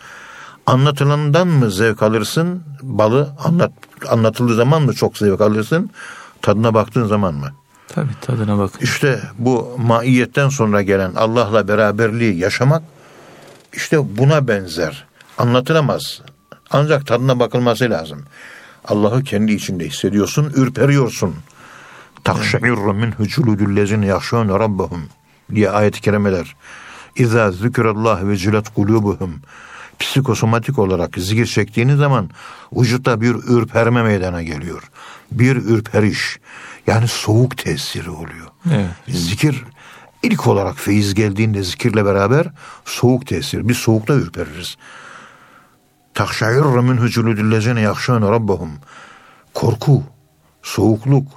Anlatılandan 0.65 1.47
mı 1.47 1.71
zevk 1.71 2.03
alırsın? 2.03 2.63
Balı 2.81 3.29
anlat, 3.43 3.71
anlatıldığı 4.09 4.55
zaman 4.55 4.81
mı 4.81 4.93
çok 4.93 5.17
zevk 5.17 5.41
alırsın? 5.41 5.89
Tadına 6.41 6.73
baktığın 6.73 7.05
zaman 7.07 7.33
mı? 7.33 7.51
Tabii 7.87 8.11
tadına 8.21 8.57
bakın. 8.57 8.79
İşte 8.81 9.19
bu 9.37 9.77
maiyetten 9.77 10.49
sonra 10.49 10.81
gelen 10.81 11.13
Allah'la 11.15 11.67
beraberliği 11.67 12.37
yaşamak 12.37 12.83
işte 13.73 14.17
buna 14.17 14.47
benzer. 14.47 15.05
Anlatılamaz. 15.37 16.21
Ancak 16.71 17.07
tadına 17.07 17.39
bakılması 17.39 17.89
lazım. 17.89 18.23
Allah'ı 18.85 19.23
kendi 19.23 19.51
içinde 19.51 19.87
hissediyorsun, 19.87 20.53
ürperiyorsun. 20.55 21.35
Takşe'irru 22.23 22.93
min 22.93 23.11
huculudul 23.11 23.75
lezine 23.75 24.05
yahşûne 24.05 24.59
rabbahum 24.59 25.03
diye 25.55 25.69
ayet-i 25.69 26.01
kerimeler. 26.01 26.55
İzâ 27.15 27.51
zükürallah 27.51 28.27
ve 28.27 28.37
cilet 28.37 28.69
kulubuhum. 28.69 29.33
Psikosomatik 29.99 30.79
olarak 30.79 31.17
zikir 31.17 31.45
çektiğiniz 31.45 31.97
zaman 31.97 32.29
vücutta 32.73 33.21
bir 33.21 33.35
ürperme 33.35 34.03
meydana 34.03 34.43
geliyor. 34.43 34.91
Bir 35.31 35.55
ürperiş. 35.55 36.39
Yani 36.87 37.07
soğuk 37.07 37.57
tesiri 37.57 38.09
oluyor. 38.09 38.47
Evet. 38.71 38.89
Zikir 39.07 39.63
ilk 40.23 40.47
olarak 40.47 40.77
feyiz 40.77 41.13
geldiğinde 41.13 41.63
zikirle 41.63 42.05
beraber 42.05 42.47
soğuk 42.85 43.27
tesir. 43.27 43.67
Biz 43.67 43.77
soğukta 43.77 44.13
ürpeririz. 44.13 44.77
Takşairru 46.13 46.81
min 46.81 46.97
huculudillezine 46.97 47.81
yakşâne 47.81 48.25
rabbahum. 48.31 48.71
Korku, 49.53 50.03
soğukluk. 50.63 51.27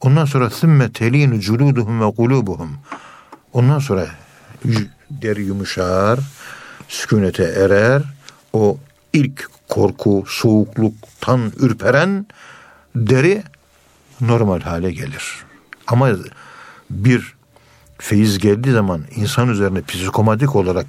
Ondan 0.00 0.24
sonra 0.24 0.50
sümme 0.50 0.92
telinu 0.92 1.40
culuduhum 1.40 2.00
ve 2.00 2.14
kulubuhum. 2.14 2.70
Ondan 3.52 3.78
sonra 3.78 4.06
deri 5.10 5.42
yumuşar, 5.42 6.18
sükunete 6.88 7.44
erer. 7.44 8.02
O 8.52 8.78
ilk 9.12 9.50
korku, 9.68 10.24
soğukluktan 10.28 11.52
ürperen 11.58 12.26
deri 12.96 13.42
normal 14.20 14.60
hale 14.60 14.92
gelir. 14.92 15.44
Ama 15.86 16.10
bir 16.90 17.34
feyiz 17.98 18.38
geldiği 18.38 18.72
zaman 18.72 19.04
insan 19.16 19.48
üzerine 19.48 19.82
psikomatik 19.82 20.56
olarak 20.56 20.86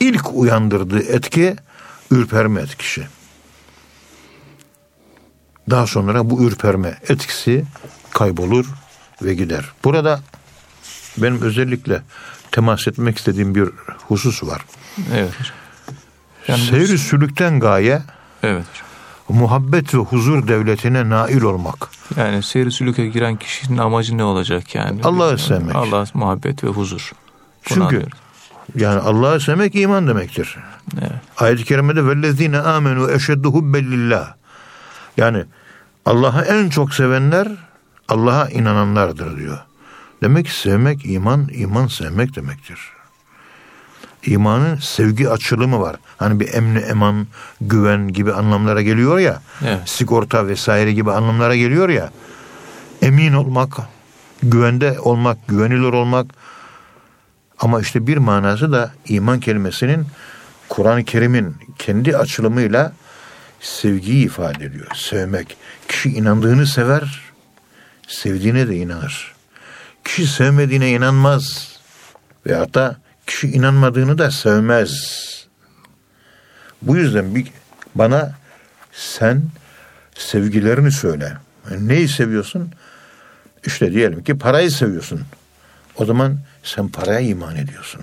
ilk 0.00 0.34
uyandırdığı 0.34 1.02
etki 1.02 1.56
ürperme 2.14 2.60
etkisi. 2.60 3.06
Daha 5.70 5.86
sonra 5.86 6.30
bu 6.30 6.42
ürperme 6.42 6.98
etkisi 7.08 7.64
kaybolur 8.10 8.66
ve 9.22 9.34
gider. 9.34 9.64
Burada 9.84 10.20
benim 11.18 11.42
özellikle 11.42 12.02
temas 12.50 12.88
etmek 12.88 13.18
istediğim 13.18 13.54
bir 13.54 13.68
husus 14.08 14.44
var. 14.44 14.62
Evet. 15.14 15.32
Yani 16.48 16.60
bu- 16.60 16.66
Seyri 16.66 16.98
sülükten 16.98 17.60
gaye 17.60 18.02
Evet 18.42 18.66
muhabbet 19.28 19.94
ve 19.94 19.98
huzur 19.98 20.48
devletine 20.48 21.08
nail 21.08 21.42
olmak. 21.42 21.88
Yani 22.16 22.42
seyri 22.42 22.72
sülüke 22.72 23.06
giren 23.06 23.36
kişinin 23.36 23.78
amacı 23.78 24.18
ne 24.18 24.24
olacak 24.24 24.74
yani? 24.74 25.00
Allah'ı 25.04 25.38
sevmek. 25.38 25.76
Allah 25.76 26.04
muhabbet 26.14 26.64
ve 26.64 26.68
huzur. 26.68 27.12
Bunu 27.12 27.62
Çünkü 27.62 27.82
anlıyoruz. 27.82 28.18
Yani 28.74 29.00
Allah'ı 29.00 29.40
sevmek 29.40 29.74
iman 29.74 30.08
demektir. 30.08 30.56
Evet. 31.00 31.12
Ayet-i 31.38 31.64
kerimede 31.64 32.06
vellezine 32.06 32.58
amenu 32.58 33.10
eşeddu 33.10 33.52
hubbellillah. 33.52 34.34
Yani 35.16 35.44
Allah'a 36.06 36.44
en 36.44 36.68
çok 36.68 36.94
sevenler 36.94 37.48
Allah'a 38.08 38.48
inananlardır 38.48 39.36
diyor. 39.36 39.58
Demek 40.22 40.46
ki 40.46 40.58
sevmek 40.60 41.06
iman, 41.06 41.48
iman 41.52 41.86
sevmek 41.86 42.36
demektir. 42.36 42.78
İmanın 44.26 44.76
sevgi 44.76 45.28
açılımı 45.30 45.80
var. 45.80 45.96
Hani 46.16 46.40
bir 46.40 46.54
emni 46.54 46.78
eman, 46.78 47.26
güven 47.60 48.08
gibi 48.08 48.32
anlamlara 48.32 48.82
geliyor 48.82 49.18
ya. 49.18 49.42
Evet. 49.64 49.88
Sigorta 49.88 50.46
vesaire 50.46 50.92
gibi 50.92 51.12
anlamlara 51.12 51.56
geliyor 51.56 51.88
ya. 51.88 52.10
Emin 53.02 53.32
olmak, 53.32 53.68
güvende 54.42 55.00
olmak, 55.00 55.48
güvenilir 55.48 55.92
olmak. 55.92 56.26
Ama 57.62 57.80
işte 57.80 58.06
bir 58.06 58.16
manası 58.16 58.72
da 58.72 58.90
iman 59.08 59.40
kelimesinin 59.40 60.06
Kur'an-ı 60.68 61.04
Kerim'in 61.04 61.56
kendi 61.78 62.16
açılımıyla 62.16 62.92
sevgiyi 63.60 64.24
ifade 64.24 64.64
ediyor. 64.64 64.86
Sevmek. 64.94 65.56
Kişi 65.88 66.08
inandığını 66.08 66.66
sever, 66.66 67.20
sevdiğine 68.08 68.68
de 68.68 68.76
inanır. 68.76 69.34
Kişi 70.04 70.26
sevmediğine 70.26 70.90
inanmaz. 70.90 71.72
Veyahut 72.46 72.74
da 72.74 72.96
kişi 73.26 73.48
inanmadığını 73.48 74.18
da 74.18 74.30
sevmez. 74.30 74.92
Bu 76.82 76.96
yüzden 76.96 77.34
bir, 77.34 77.46
bana 77.94 78.34
sen 78.92 79.42
sevgilerini 80.14 80.92
söyle. 80.92 81.32
Neyi 81.80 82.08
seviyorsun? 82.08 82.72
İşte 83.66 83.92
diyelim 83.92 84.24
ki 84.24 84.38
parayı 84.38 84.70
seviyorsun. 84.70 85.22
O 85.96 86.04
zaman 86.04 86.38
sen 86.62 86.88
paraya 86.88 87.20
iman 87.20 87.56
ediyorsun. 87.56 88.02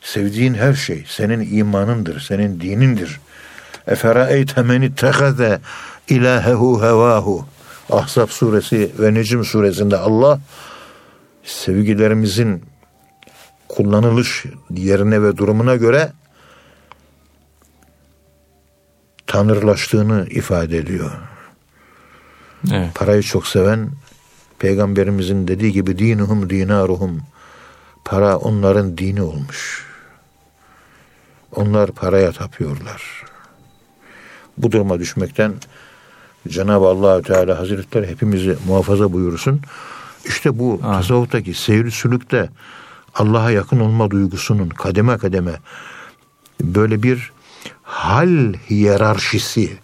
Sevdiğin 0.00 0.54
her 0.54 0.74
şey 0.74 1.04
senin 1.08 1.56
imanındır, 1.58 2.20
senin 2.20 2.60
dinindir. 2.60 3.20
Eferaeyte 3.86 4.62
men 4.62 4.82
ittehaze 4.82 5.60
ilahehu 6.08 6.82
hevahu. 6.82 7.46
Ahzab 7.90 8.28
suresi 8.28 8.92
ve 8.98 9.14
Necm 9.14 9.42
suresinde 9.42 9.96
Allah 9.96 10.40
sevgilerimizin 11.44 12.64
kullanılış 13.68 14.44
yerine 14.70 15.22
ve 15.22 15.36
durumuna 15.36 15.76
göre 15.76 16.12
tanrılaştığını 19.26 20.26
ifade 20.30 20.78
ediyor. 20.78 21.10
Evet. 22.72 22.94
Parayı 22.94 23.22
çok 23.22 23.46
seven 23.46 23.90
peygamberimizin 24.64 25.48
dediği 25.48 25.72
gibi 25.72 25.98
dinuhum 25.98 26.50
dinaruhum 26.50 27.20
para 28.04 28.36
onların 28.36 28.98
dini 28.98 29.22
olmuş. 29.22 29.86
Onlar 31.52 31.90
paraya 31.90 32.32
tapıyorlar. 32.32 33.24
Bu 34.58 34.72
duruma 34.72 34.98
düşmekten 34.98 35.52
Cenab-ı 36.48 36.86
Allahü 36.86 37.22
Teala 37.22 37.58
Hazretleri 37.58 38.06
hepimizi 38.06 38.56
muhafaza 38.66 39.12
buyursun. 39.12 39.60
İşte 40.24 40.58
bu 40.58 40.80
Amin. 40.82 40.82
tasavvuftaki 40.82 41.54
seyir 41.54 41.90
sülükte 41.90 42.50
Allah'a 43.14 43.50
yakın 43.50 43.80
olma 43.80 44.10
duygusunun 44.10 44.68
kademe 44.68 45.18
kademe 45.18 45.60
böyle 46.60 47.02
bir 47.02 47.32
hal 47.82 48.54
hiyerarşisi 48.70 49.78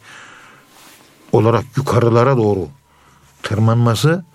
olarak 1.33 1.65
yukarılara 1.77 2.37
doğru 2.37 2.69
tırmanması 3.43 4.30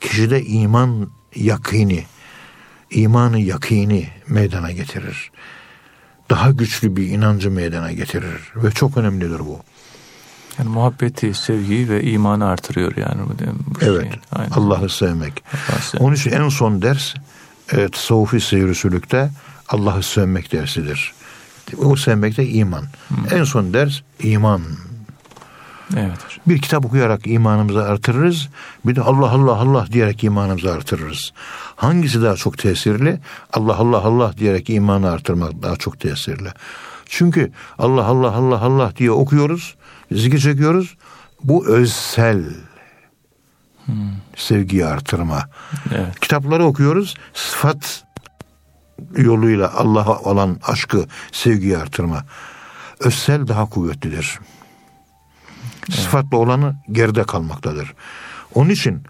kişide 0.00 0.44
iman 0.44 1.10
yakini, 1.34 2.04
imanı 2.90 3.38
yakini 3.38 4.08
meydana 4.28 4.72
getirir. 4.72 5.30
Daha 6.30 6.50
güçlü 6.50 6.96
bir 6.96 7.08
inancı 7.08 7.50
meydana 7.50 7.92
getirir 7.92 8.52
ve 8.56 8.70
çok 8.70 8.96
önemlidir 8.96 9.40
bu. 9.40 9.60
Yani 10.58 10.68
muhabbeti, 10.68 11.34
sevgiyi 11.34 11.88
ve 11.88 12.02
imanı 12.02 12.46
artırıyor 12.46 12.96
yani 12.96 13.22
bu, 13.28 13.38
değil 13.38 13.50
mi? 13.50 13.58
bu 13.66 13.84
Evet. 13.84 14.00
şeyin. 14.00 14.16
Aynen. 14.32 14.50
Allah'ı 14.50 14.88
sevmek. 14.88 15.44
Sevmek. 15.80 16.06
Onun 16.06 16.14
için 16.14 16.30
en 16.30 16.48
son 16.48 16.82
ders 16.82 17.14
e, 17.72 17.88
tasavvufi 17.88 18.40
seyir 18.40 18.74
sülükte 18.74 19.30
Allah'ı 19.68 20.02
sevmek 20.02 20.52
dersidir. 20.52 21.12
O 21.78 21.96
sevmek 21.96 22.36
de 22.36 22.48
iman. 22.48 22.84
En 23.30 23.44
son 23.44 23.74
ders 23.74 24.00
iman. 24.22 24.62
Evet 25.96 26.24
hocam. 26.24 26.40
Bir 26.46 26.58
kitap 26.58 26.86
okuyarak 26.86 27.26
imanımızı 27.26 27.84
artırırız. 27.84 28.48
Bir 28.84 28.96
de 28.96 29.02
Allah 29.02 29.30
Allah 29.30 29.56
Allah 29.56 29.86
diyerek 29.92 30.24
imanımızı 30.24 30.72
artırırız. 30.72 31.32
Hangisi 31.76 32.22
daha 32.22 32.36
çok 32.36 32.58
tesirli? 32.58 33.20
Allah 33.52 33.76
Allah 33.76 33.98
Allah 33.98 34.32
diyerek 34.38 34.70
imanı 34.70 35.10
artırmak 35.10 35.62
daha 35.62 35.76
çok 35.76 36.00
tesirli. 36.00 36.48
Çünkü 37.06 37.52
Allah 37.78 38.04
Allah 38.04 38.32
Allah 38.32 38.60
Allah 38.60 38.92
diye 38.96 39.10
okuyoruz, 39.10 39.76
zikir 40.12 40.38
çekiyoruz. 40.38 40.96
Bu 41.44 41.66
özsel 41.66 42.44
sevgiyi 44.36 44.86
artırma. 44.86 45.48
Evet. 45.94 46.20
Kitapları 46.20 46.64
okuyoruz, 46.64 47.14
sıfat 47.34 48.04
yoluyla 49.16 49.74
Allah'a 49.74 50.18
olan 50.18 50.58
aşkı, 50.62 51.06
sevgiyi 51.32 51.78
artırma. 51.78 52.24
Özsel 53.00 53.48
daha 53.48 53.68
kuvvetlidir. 53.68 54.38
Sıfatla 55.90 56.36
olanı 56.36 56.76
geride 56.92 57.24
kalmaktadır. 57.24 57.94
Onun 58.54 58.70
için 58.70 59.02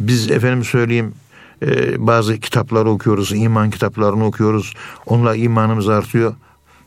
biz 0.00 0.30
efendim 0.30 0.64
söyleyeyim 0.64 1.14
e, 1.62 2.06
bazı 2.06 2.40
kitapları 2.40 2.90
okuyoruz, 2.90 3.32
iman 3.34 3.70
kitaplarını 3.70 4.26
okuyoruz. 4.26 4.74
Onunla 5.06 5.36
imanımız 5.36 5.88
artıyor. 5.88 6.34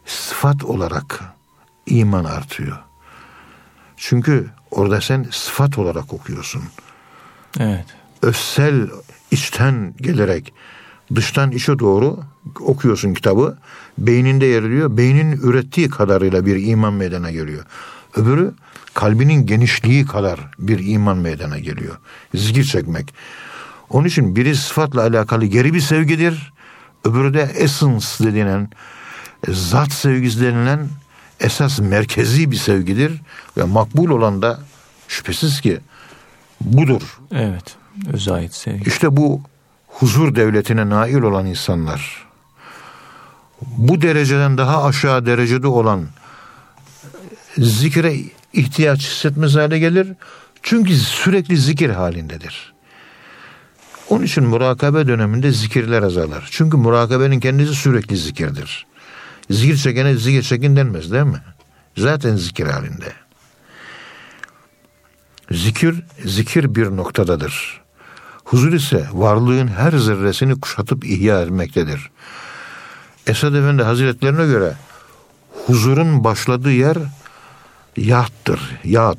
Sıfat 0.05 0.63
olarak 0.63 1.21
iman 1.85 2.25
artıyor. 2.25 2.77
Çünkü 3.97 4.49
orada 4.71 5.01
sen 5.01 5.27
sıfat 5.31 5.77
olarak 5.77 6.13
okuyorsun 6.13 6.63
Evet. 7.59 7.85
özsel 8.21 8.87
içten 9.31 9.93
gelerek 10.01 10.53
dıştan 11.15 11.51
içe 11.51 11.79
doğru 11.79 12.19
okuyorsun 12.59 13.13
kitabı. 13.13 13.57
Beyninde 13.97 14.45
yer 14.45 14.63
alıyor. 14.63 14.97
Beynin 14.97 15.31
ürettiği 15.31 15.89
kadarıyla 15.89 16.45
bir 16.45 16.67
iman 16.67 16.93
meydana 16.93 17.31
geliyor. 17.31 17.65
Öbürü 18.15 18.53
kalbinin 18.93 19.45
genişliği 19.45 20.05
kadar 20.05 20.39
bir 20.59 20.87
iman 20.87 21.17
meydana 21.17 21.59
geliyor. 21.59 21.97
Zikir 22.35 22.63
çekmek. 22.63 23.13
Onun 23.89 24.07
için 24.07 24.35
biri 24.35 24.55
sıfatla 24.55 25.01
alakalı 25.01 25.45
geri 25.45 25.73
bir 25.73 25.79
sevgidir. 25.79 26.53
Öbürü 27.05 27.33
de 27.33 27.41
essence 27.41 28.05
denilen 28.19 28.69
zat 29.47 29.91
sevgisi 29.91 30.41
denilen 30.41 30.87
esas 31.39 31.79
merkezi 31.79 32.51
bir 32.51 32.55
sevgidir. 32.55 33.21
Ve 33.57 33.63
makbul 33.63 34.09
olan 34.09 34.41
da 34.41 34.59
şüphesiz 35.07 35.61
ki 35.61 35.79
budur. 36.61 37.19
Evet. 37.31 37.75
Öze 38.13 38.33
ait 38.33 38.53
sevgi. 38.53 38.89
İşte 38.89 39.17
bu 39.17 39.41
huzur 39.87 40.35
devletine 40.35 40.89
nail 40.89 41.21
olan 41.21 41.45
insanlar 41.45 42.27
bu 43.61 44.01
dereceden 44.01 44.57
daha 44.57 44.83
aşağı 44.83 45.25
derecede 45.25 45.67
olan 45.67 46.07
zikre 47.57 48.15
ihtiyaç 48.53 49.01
hissetmez 49.01 49.55
hale 49.55 49.79
gelir. 49.79 50.07
Çünkü 50.63 50.95
sürekli 50.95 51.57
zikir 51.57 51.89
halindedir. 51.89 52.73
Onun 54.09 54.23
için 54.23 54.43
murakabe 54.43 55.07
döneminde 55.07 55.51
zikirler 55.51 56.03
azalır. 56.03 56.47
Çünkü 56.51 56.77
murakabenin 56.77 57.39
kendisi 57.39 57.75
sürekli 57.75 58.17
zikirdir. 58.17 58.85
Zikir 59.49 59.77
çekene 59.77 60.15
zikir 60.15 60.41
çekin 60.41 60.75
denmez 60.75 61.11
değil 61.11 61.23
mi? 61.23 61.41
Zaten 61.97 62.35
zikir 62.35 62.67
halinde. 62.67 63.13
Zikir, 65.51 66.03
zikir 66.25 66.75
bir 66.75 66.85
noktadadır. 66.85 67.81
Huzur 68.43 68.73
ise 68.73 69.07
varlığın 69.11 69.67
her 69.67 69.91
zerresini 69.91 70.59
kuşatıp 70.59 71.05
ihya 71.05 71.41
etmektedir. 71.41 72.09
Esad 73.27 73.53
Efendi 73.53 73.83
Hazretlerine 73.83 74.45
göre 74.45 74.73
huzurun 75.65 76.23
başladığı 76.23 76.71
yer 76.71 76.97
yattır. 77.97 78.79
Yat, 78.83 79.17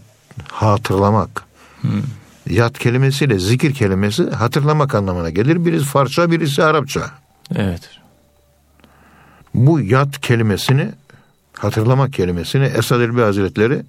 hatırlamak. 0.52 1.44
Hmm. 1.80 2.02
Yat 2.50 2.78
kelimesiyle 2.78 3.38
zikir 3.38 3.74
kelimesi 3.74 4.30
hatırlamak 4.30 4.94
anlamına 4.94 5.30
gelir. 5.30 5.64
Birisi 5.64 5.84
Farsça, 5.84 6.30
birisi 6.30 6.64
Arapça. 6.64 7.10
Evet. 7.54 7.90
Bu 9.54 9.80
yat 9.80 10.20
kelimesini, 10.20 10.90
hatırlamak 11.58 12.12
kelimesini 12.12 12.64
Esad 12.64 13.00
Elbi 13.00 13.20
Hazretleri 13.20 13.82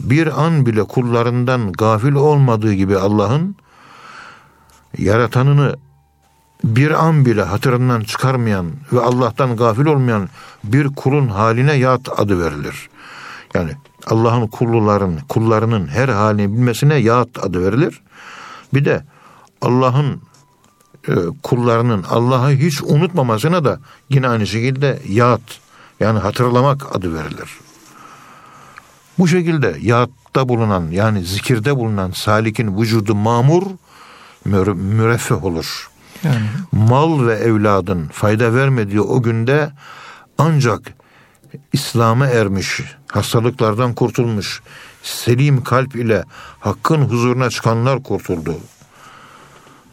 bir 0.00 0.44
an 0.44 0.66
bile 0.66 0.84
kullarından 0.84 1.72
gafil 1.72 2.12
olmadığı 2.12 2.72
gibi 2.72 2.98
Allah'ın 2.98 3.56
yaratanını 4.98 5.76
bir 6.64 7.06
an 7.06 7.26
bile 7.26 7.42
hatırından 7.42 8.00
çıkarmayan 8.00 8.72
ve 8.92 9.00
Allah'tan 9.00 9.56
gafil 9.56 9.86
olmayan 9.86 10.28
bir 10.64 10.86
kulun 10.86 11.28
haline 11.28 11.74
yat 11.74 12.20
adı 12.20 12.44
verilir. 12.44 12.88
Yani 13.54 13.70
Allah'ın 14.10 14.46
kulluların, 14.46 15.18
kullarının 15.28 15.86
her 15.86 16.08
halini 16.08 16.52
bilmesine 16.52 16.94
yat 16.94 17.28
adı 17.42 17.64
verilir. 17.64 18.00
Bir 18.74 18.84
de 18.84 19.04
Allah'ın 19.62 20.22
e, 21.08 21.12
kullarının 21.42 22.02
Allah'ı 22.02 22.50
hiç 22.50 22.82
unutmamasına 22.82 23.64
da 23.64 23.80
yine 24.10 24.28
aynı 24.28 24.46
şekilde 24.46 24.98
yat 25.08 25.40
yani 26.00 26.18
hatırlamak 26.18 26.96
adı 26.96 27.14
verilir. 27.14 27.50
Bu 29.18 29.28
şekilde 29.28 29.76
yatta 29.80 30.48
bulunan 30.48 30.90
yani 30.90 31.24
zikirde 31.24 31.76
bulunan 31.76 32.10
salikin 32.10 32.80
vücudu 32.80 33.14
mamur 33.14 33.62
müreffeh 34.44 35.44
olur. 35.44 35.90
Yani. 36.24 36.46
Mal 36.72 37.26
ve 37.26 37.34
evladın 37.34 38.08
fayda 38.12 38.54
vermediği 38.54 39.00
o 39.00 39.22
günde 39.22 39.72
ancak 40.38 40.80
İslam'a 41.72 42.26
ermiş, 42.26 42.80
hastalıklardan 43.11 43.93
kurtulmuş, 43.93 44.61
selim 45.03 45.63
kalp 45.63 45.95
ile 45.95 46.23
hakkın 46.59 47.01
huzuruna 47.01 47.49
çıkanlar 47.49 48.03
kurtuldu. 48.03 48.57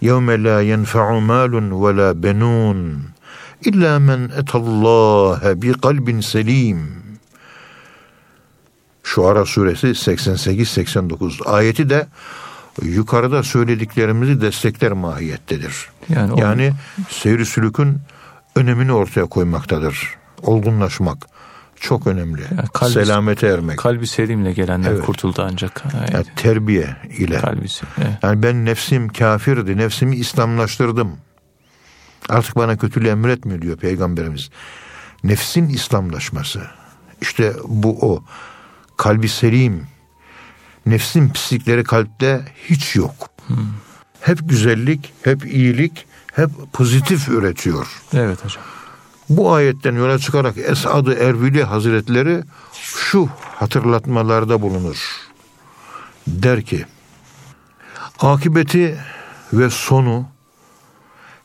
يَوْمَ 0.02 0.28
لَا 0.46 0.58
يَنْفَعُ 0.72 1.06
مَالٌ 1.30 1.52
وَلَا 1.82 2.08
بَنُونَ 2.24 2.80
اِلَّا 3.68 3.92
مَنْ 4.08 4.20
اَتَ 4.40 4.50
اللّٰهَ 4.60 5.40
بِقَلْبٍ 5.62 6.08
سَلِيمٍ 6.32 6.78
Şuara 9.02 9.44
suresi 9.44 9.86
88-89 9.86 11.48
ayeti 11.48 11.90
de 11.90 12.06
yukarıda 12.82 13.42
söylediklerimizi 13.42 14.40
destekler 14.40 14.92
mahiyettedir. 14.92 15.88
Yani, 16.08 16.40
yani 16.40 16.72
seyri 17.08 17.46
sülükün 17.46 17.98
önemini 18.56 18.92
ortaya 18.92 19.26
koymaktadır. 19.26 20.14
Olgunlaşmak 20.42 21.26
çok 21.79 22.07
önemli. 22.07 22.41
Yani 22.41 22.67
kalbi, 22.73 22.91
Selamete 22.91 23.47
ermek. 23.47 23.77
Kalbi 23.77 24.07
selimle 24.07 24.53
gelenler 24.53 24.91
evet. 24.91 25.05
kurtuldu 25.05 25.47
ancak. 25.51 25.83
Yani 26.13 26.25
terbiye 26.35 26.95
ile. 27.17 27.39
Kalbisi. 27.39 27.85
Evet. 27.97 28.17
Yani 28.23 28.43
ben 28.43 28.65
nefsim 28.65 29.07
kafirdi, 29.07 29.77
nefsimi 29.77 30.15
İslamlaştırdım. 30.15 31.17
Artık 32.29 32.55
bana 32.55 32.77
kötülüğü 32.77 33.07
emretmiyor 33.07 33.61
diyor 33.61 33.77
Peygamberimiz. 33.77 34.49
Nefsin 35.23 35.69
İslamlaşması. 35.69 36.61
İşte 37.21 37.53
bu 37.67 38.11
o. 38.11 38.23
Kalbi 38.97 39.29
selim, 39.29 39.87
nefsin 40.85 41.29
pislikleri 41.29 41.83
kalpte 41.83 42.45
hiç 42.69 42.95
yok. 42.95 43.29
Hmm. 43.47 43.57
Hep 44.21 44.49
güzellik, 44.49 45.13
hep 45.23 45.45
iyilik, 45.45 46.05
hep 46.33 46.49
pozitif 46.73 47.29
üretiyor. 47.29 47.87
Evet 48.13 48.45
hocam. 48.45 48.63
Bu 49.29 49.53
ayetten 49.53 49.95
yola 49.95 50.19
çıkarak 50.19 50.57
Esad-ı 50.57 51.13
Ervili 51.13 51.63
Hazretleri 51.63 52.43
şu 52.73 53.29
hatırlatmalarda 53.55 54.61
bulunur. 54.61 54.97
Der 56.27 56.61
ki, 56.61 56.85
akibeti 58.19 58.97
ve 59.53 59.69
sonu 59.69 60.25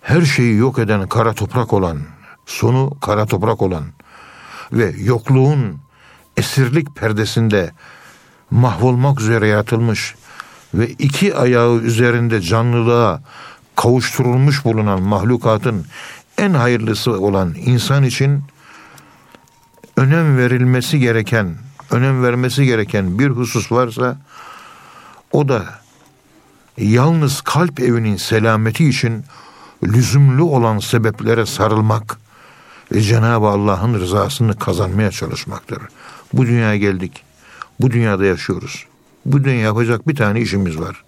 her 0.01 0.23
şeyi 0.23 0.57
yok 0.57 0.79
eden 0.79 1.09
kara 1.09 1.33
toprak 1.33 1.73
olan, 1.73 1.99
sonu 2.47 2.99
kara 3.01 3.27
toprak 3.27 3.63
olan 3.63 3.85
ve 4.73 4.95
yokluğun 4.99 5.79
esirlik 6.37 6.97
perdesinde 6.97 7.71
mahvolmak 8.51 9.21
üzere 9.21 9.47
yaratılmış 9.47 10.15
ve 10.75 10.89
iki 10.89 11.37
ayağı 11.37 11.77
üzerinde 11.77 12.41
canlılığa 12.41 13.23
kavuşturulmuş 13.77 14.65
bulunan 14.65 15.03
mahlukatın 15.03 15.87
en 16.41 16.55
hayırlısı 16.55 17.21
olan 17.21 17.55
insan 17.55 18.05
için 18.05 18.43
önem 19.97 20.39
verilmesi 20.39 20.99
gereken, 20.99 21.57
önem 21.91 22.23
vermesi 22.23 22.65
gereken 22.65 23.19
bir 23.19 23.29
husus 23.29 23.73
varsa 23.73 24.17
o 25.33 25.49
da 25.49 25.65
yalnız 26.79 27.41
kalp 27.41 27.81
evinin 27.81 28.17
selameti 28.17 28.89
için 28.89 29.25
lüzumlu 29.83 30.45
olan 30.45 30.79
sebeplere 30.79 31.47
sarılmak 31.47 32.19
ve 32.93 33.01
Cenab-ı 33.01 33.47
Allah'ın 33.47 33.95
rızasını 33.95 34.59
kazanmaya 34.59 35.11
çalışmaktır. 35.11 35.79
Bu 36.33 36.47
dünyaya 36.47 36.77
geldik. 36.77 37.23
Bu 37.81 37.91
dünyada 37.91 38.25
yaşıyoruz. 38.25 38.87
Bu 39.27 39.45
dünya 39.45 39.61
yapacak 39.61 40.09
bir 40.09 40.17
tane 40.17 40.41
işimiz 40.41 40.81
var. 40.81 41.05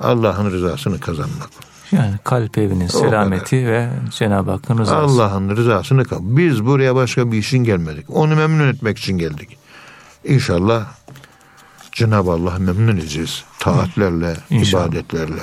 Allah'ın 0.00 0.50
rızasını 0.50 1.00
kazanmak. 1.00 1.71
Yani 1.92 2.14
kalp 2.24 2.58
evinin 2.58 2.86
selameti 2.86 3.66
ve 3.66 3.88
Cenab-ı 4.10 4.50
Hakk'ın 4.50 4.78
rızası. 4.78 4.96
Allah'ın 4.96 5.56
rızasını 5.56 6.04
kazanmak. 6.04 6.36
Biz 6.36 6.66
buraya 6.66 6.94
başka 6.94 7.32
bir 7.32 7.38
işin 7.38 7.64
gelmedik. 7.64 8.10
Onu 8.10 8.36
memnun 8.36 8.68
etmek 8.68 8.98
için 8.98 9.18
geldik. 9.18 9.58
İnşallah 10.24 10.86
Cenab-ı 11.92 12.30
Allah 12.30 12.58
memnun 12.58 12.96
edeceğiz. 12.96 13.44
Taatlerle, 13.58 14.36
İnşallah. 14.50 14.86
ibadetlerle. 14.86 15.42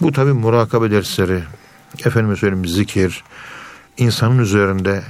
Bu 0.00 0.12
tabi 0.12 0.32
murakabe 0.32 0.90
dersleri, 0.90 1.42
efendime 2.04 2.36
söyleyeyim 2.36 2.66
zikir, 2.66 3.24
insanın 3.96 4.38
üzerinde 4.38 5.02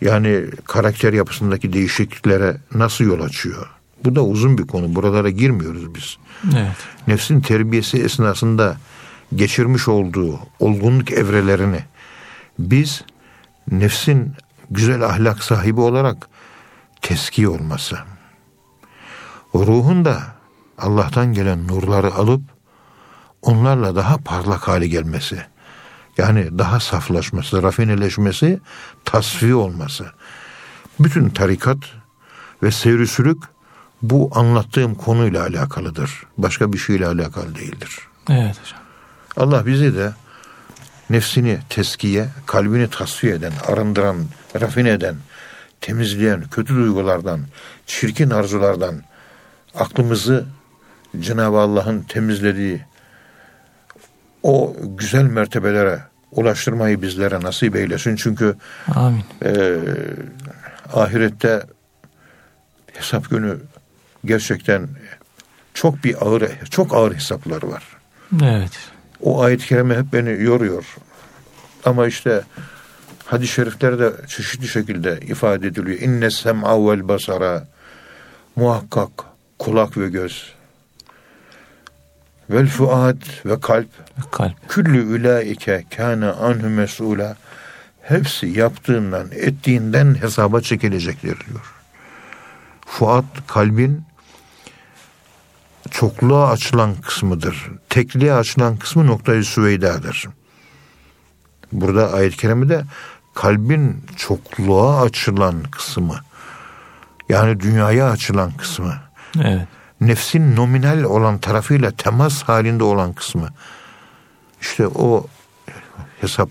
yani 0.00 0.44
karakter 0.64 1.12
yapısındaki 1.12 1.72
değişikliklere 1.72 2.56
nasıl 2.74 3.04
yol 3.04 3.20
açıyor? 3.20 3.70
Bu 4.04 4.16
da 4.16 4.24
uzun 4.24 4.58
bir 4.58 4.66
konu. 4.66 4.94
Buralara 4.94 5.30
girmiyoruz 5.30 5.94
biz. 5.94 6.16
Evet. 6.56 6.76
Nefsin 7.06 7.40
terbiyesi 7.40 8.02
esnasında 8.02 8.76
geçirmiş 9.34 9.88
olduğu 9.88 10.38
olgunluk 10.58 11.12
evrelerini 11.12 11.84
biz 12.58 13.04
nefsin 13.70 14.34
güzel 14.70 15.02
ahlak 15.02 15.44
sahibi 15.44 15.80
olarak 15.80 16.28
teski 17.02 17.48
olması, 17.48 17.98
ruhun 19.54 20.04
da 20.04 20.22
Allah'tan 20.78 21.32
gelen 21.32 21.68
nurları 21.68 22.14
alıp 22.14 22.42
onlarla 23.42 23.96
daha 23.96 24.16
parlak 24.18 24.68
hale 24.68 24.86
gelmesi, 24.86 25.42
yani 26.18 26.58
daha 26.58 26.80
saflaşması, 26.80 27.62
rafineleşmesi, 27.62 28.60
tasfiye 29.04 29.54
olması. 29.54 30.06
Bütün 31.00 31.28
tarikat 31.28 31.78
ve 32.62 32.70
seyri 32.70 33.06
sürük 33.06 33.42
bu 34.02 34.30
anlattığım 34.34 34.94
konuyla 34.94 35.42
alakalıdır. 35.42 36.22
Başka 36.38 36.72
bir 36.72 36.78
şeyle 36.78 37.06
alakalı 37.06 37.54
değildir. 37.54 37.98
Evet 38.28 38.60
hocam. 38.60 38.80
Allah 39.36 39.66
bizi 39.66 39.96
de 39.96 40.12
nefsini 41.10 41.58
teskiye, 41.68 42.28
kalbini 42.46 42.90
tasfiye 42.90 43.34
eden, 43.34 43.52
arındıran, 43.66 44.16
rafine 44.60 44.90
eden, 44.90 45.16
temizleyen 45.80 46.42
kötü 46.50 46.74
duygulardan, 46.74 47.40
çirkin 47.86 48.30
arzulardan 48.30 49.02
aklımızı 49.74 50.46
Cenab-ı 51.20 51.58
Allah'ın 51.58 52.02
temizlediği 52.02 52.80
o 54.42 54.76
güzel 54.80 55.24
mertebelere 55.24 56.00
ulaştırmayı 56.32 57.02
bizlere 57.02 57.40
nasip 57.40 57.76
eylesin. 57.76 58.16
Çünkü 58.16 58.56
Amin. 58.94 59.24
E, 59.44 59.76
ahirette 60.94 61.62
hesap 62.92 63.30
günü 63.30 63.58
gerçekten 64.24 64.88
çok 65.74 66.04
bir 66.04 66.26
ağır 66.26 66.42
çok 66.70 66.94
ağır 66.94 67.14
hesaplar 67.14 67.62
var. 67.62 67.82
Evet. 68.42 68.89
O 69.22 69.42
ayet-i 69.42 69.66
kerime 69.66 69.96
hep 69.96 70.12
beni 70.12 70.42
yoruyor. 70.42 70.96
Ama 71.84 72.06
işte 72.06 72.42
hadis-i 73.24 73.52
şeriflerde 73.52 74.12
çeşitli 74.28 74.68
şekilde 74.68 75.20
ifade 75.20 75.66
ediliyor. 75.66 76.00
İnne 76.00 76.30
sem'a 76.30 76.86
vel 76.86 77.08
basara 77.08 77.68
muhakkak 78.56 79.10
kulak 79.58 79.98
ve 79.98 80.08
göz 80.08 80.52
vel 82.50 82.66
fuad 82.66 83.22
ve 83.46 83.60
kalp 83.60 83.88
kalp 84.30 84.68
küllü 84.68 84.98
ülaike 84.98 85.84
kâne 85.96 86.26
anhu 86.26 86.68
mes'ula 86.68 87.36
hepsi 88.02 88.46
yaptığından 88.46 89.28
ettiğinden 89.32 90.14
hesaba 90.22 90.60
çekilecekler 90.60 91.36
diyor. 91.48 91.74
Fuat 92.86 93.24
kalbin 93.46 94.02
çokluğa 95.90 96.50
açılan 96.50 96.94
kısmıdır. 96.94 97.70
Tekliğe 97.88 98.34
açılan 98.34 98.76
kısmı 98.76 99.06
noktayı 99.06 99.44
süveydadır. 99.44 100.28
Burada 101.72 102.12
ayet-i 102.12 102.36
kerimede 102.36 102.84
kalbin 103.34 104.04
çokluğa 104.16 105.02
açılan 105.02 105.62
kısmı. 105.62 106.20
Yani 107.28 107.60
dünyaya 107.60 108.10
açılan 108.10 108.52
kısmı. 108.56 108.94
Evet. 109.40 109.68
Nefsin 110.00 110.56
nominal 110.56 111.02
olan 111.02 111.38
tarafıyla 111.38 111.90
temas 111.90 112.42
halinde 112.42 112.84
olan 112.84 113.12
kısmı. 113.12 113.48
İşte 114.60 114.86
o 114.86 115.26
hesap 116.20 116.48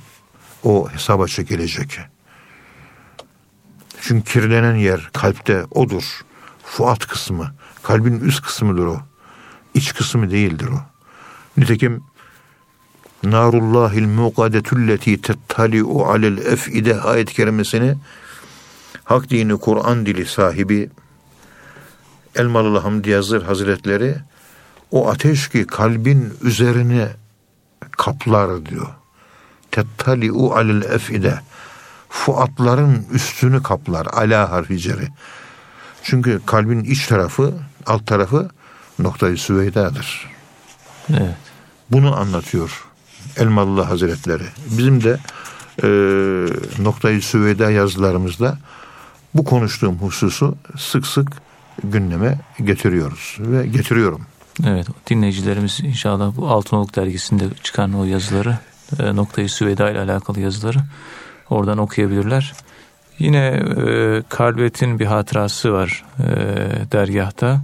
o 0.63 0.89
hesaba 0.91 1.27
çekilecek. 1.27 1.99
Çünkü 4.01 4.33
kirlenen 4.33 4.75
yer 4.75 5.09
kalpte 5.13 5.65
odur. 5.71 6.03
Fuat 6.63 7.07
kısmı. 7.07 7.51
Kalbin 7.83 8.19
üst 8.19 8.41
kısmıdır 8.41 8.85
o. 8.85 9.08
İç 9.79 9.93
kısmı 9.93 10.31
değildir 10.31 10.67
o. 10.67 10.81
Nitekim 11.57 12.03
Narullahil 13.23 14.07
muqadetulleti 14.07 15.21
tettali'u 15.21 16.03
alel 16.03 16.37
ef'ide 16.37 17.01
ayet 17.01 17.33
kerimesini 17.33 17.95
Hak 19.03 19.29
dini 19.29 19.57
Kur'an 19.57 20.05
dili 20.05 20.25
sahibi 20.25 20.89
Elmalılı 22.35 22.79
Hamdi 22.79 23.09
Yazır 23.09 23.41
Hazretleri 23.43 24.15
o 24.91 25.09
ateş 25.09 25.49
ki 25.49 25.67
kalbin 25.67 26.33
üzerine 26.41 27.09
kaplar 27.91 28.65
diyor. 28.65 28.87
Tettali'u 29.71 30.53
alel 30.53 30.81
ef'ide 30.81 31.39
fuatların 32.09 33.05
üstünü 33.11 33.63
kaplar. 33.63 34.05
Ala 34.05 34.51
harfi 34.51 34.79
Çünkü 36.03 36.41
kalbin 36.45 36.83
iç 36.83 37.07
tarafı, 37.07 37.53
alt 37.85 38.07
tarafı 38.07 38.49
noktayı 38.99 39.37
süveydadır. 39.37 40.29
Evet. 41.09 41.35
Bunu 41.91 42.19
anlatıyor 42.19 42.85
Elmalı 43.37 43.81
Hazretleri. 43.81 44.43
Bizim 44.77 45.03
de 45.03 45.19
e, 45.83 45.87
noktayı 46.83 47.21
süveyda 47.21 47.71
yazılarımızda 47.71 48.57
bu 49.33 49.43
konuştuğum 49.43 49.97
hususu 49.97 50.55
sık 50.77 51.07
sık 51.07 51.29
gündeme 51.83 52.39
getiriyoruz 52.63 53.37
ve 53.39 53.67
getiriyorum. 53.67 54.21
Evet 54.67 54.87
dinleyicilerimiz 55.09 55.79
inşallah 55.79 56.37
bu 56.37 56.49
Altınoluk 56.49 56.95
dergisinde 56.95 57.45
çıkan 57.63 57.93
o 57.93 58.05
yazıları 58.05 58.57
e, 58.99 59.15
noktayı 59.15 59.49
süveda 59.49 59.91
ile 59.91 59.99
alakalı 59.99 60.39
yazıları 60.39 60.79
oradan 61.49 61.77
okuyabilirler. 61.77 62.53
Yine 63.19 63.45
e, 63.87 64.23
Kalbet'in 64.29 64.99
bir 64.99 65.05
hatırası 65.05 65.73
var 65.73 66.05
e, 66.19 66.25
dergahta. 66.91 67.61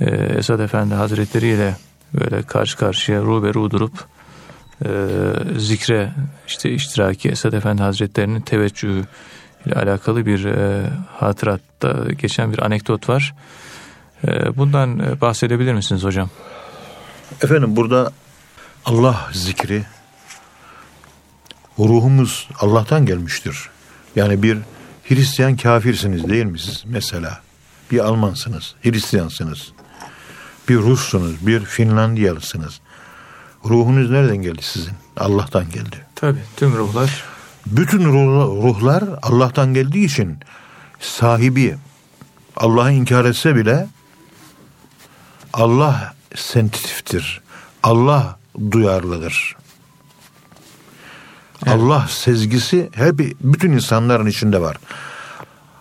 E, 0.00 0.10
Esad 0.10 0.60
Efendi 0.60 0.94
Hazretleri 0.94 1.46
ile 1.46 1.76
böyle 2.14 2.42
karşı 2.42 2.76
karşıya 2.76 3.22
ruberu 3.22 3.70
durup 3.70 4.04
e, 4.84 4.90
zikre 5.58 6.12
işte 6.46 6.70
iştiraki 6.70 7.28
Esad 7.28 7.52
Efendi 7.52 7.82
Hazretleri'nin 7.82 8.40
teveccühü 8.40 9.04
ile 9.66 9.74
alakalı 9.74 10.26
bir 10.26 10.44
e, 10.44 10.90
hatıratta 11.16 11.96
geçen 12.18 12.52
bir 12.52 12.58
anekdot 12.58 13.08
var. 13.08 13.34
E, 14.26 14.56
bundan 14.56 14.98
e, 14.98 15.20
bahsedebilir 15.20 15.74
misiniz 15.74 16.04
hocam? 16.04 16.30
Efendim 17.42 17.76
burada 17.76 18.12
Allah 18.84 19.28
zikri 19.32 19.84
ruhumuz 21.78 22.48
Allah'tan 22.60 23.06
gelmiştir. 23.06 23.68
Yani 24.16 24.42
bir 24.42 24.58
Hristiyan 25.08 25.56
kafirsiniz 25.56 26.28
değil 26.28 26.44
mi 26.44 26.58
siz 26.58 26.84
mesela? 26.86 27.40
Bir 27.90 27.98
Almansınız, 27.98 28.74
Hristiyansınız. 28.82 29.72
Bir 30.68 30.76
Russunuz, 30.76 31.46
bir 31.46 31.64
Finlandiyalısınız. 31.64 32.80
Ruhunuz 33.64 34.10
nereden 34.10 34.36
geldi 34.36 34.62
sizin? 34.62 34.92
Allah'tan 35.16 35.70
geldi. 35.70 36.06
Tabii 36.14 36.42
tüm 36.56 36.76
ruhlar. 36.76 37.24
Bütün 37.66 38.04
ruhlar 38.04 39.04
Allah'tan 39.22 39.74
geldiği 39.74 40.04
için 40.04 40.38
sahibi 41.00 41.76
Allah'ı 42.56 42.92
inkar 42.92 43.24
etse 43.24 43.56
bile 43.56 43.88
Allah 45.52 46.14
sensitiftir. 46.34 47.40
Allah 47.82 48.38
duyarlıdır. 48.70 49.56
Evet. 51.66 51.74
Allah 51.74 52.06
sezgisi 52.08 52.90
hep 52.94 53.20
bütün 53.40 53.72
insanların 53.72 54.26
içinde 54.26 54.60
var. 54.60 54.76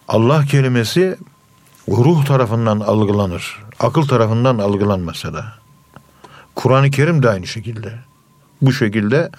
Allah 0.07 0.45
kelimesi 0.45 1.17
ruh 1.89 2.25
tarafından 2.25 2.79
algılanır. 2.79 3.66
Akıl 3.79 4.07
tarafından 4.07 4.57
algılanmasa 4.57 5.33
da. 5.33 5.45
Kur'an-ı 6.55 6.91
Kerim 6.91 7.23
de 7.23 7.29
aynı 7.29 7.47
şekilde. 7.47 7.93
Bu 8.61 8.73
şekilde 8.73 9.29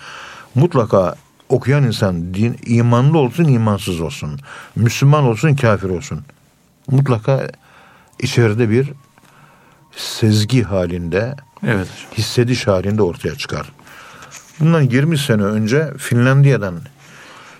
mutlaka 0.54 1.14
okuyan 1.48 1.84
insan 1.84 2.34
din, 2.34 2.58
imanlı 2.66 3.18
olsun 3.18 3.44
imansız 3.44 4.00
olsun. 4.00 4.40
Müslüman 4.76 5.24
olsun 5.24 5.56
kafir 5.56 5.88
olsun. 5.88 6.20
Mutlaka 6.90 7.48
içeride 8.18 8.70
bir 8.70 8.92
sezgi 9.96 10.62
halinde 10.62 11.36
evet. 11.66 11.88
hissediş 12.18 12.66
halinde 12.66 13.02
ortaya 13.02 13.34
çıkar. 13.34 13.72
Bundan 14.60 14.82
20 14.82 15.18
sene 15.18 15.42
önce 15.42 15.92
Finlandiya'dan 15.98 16.74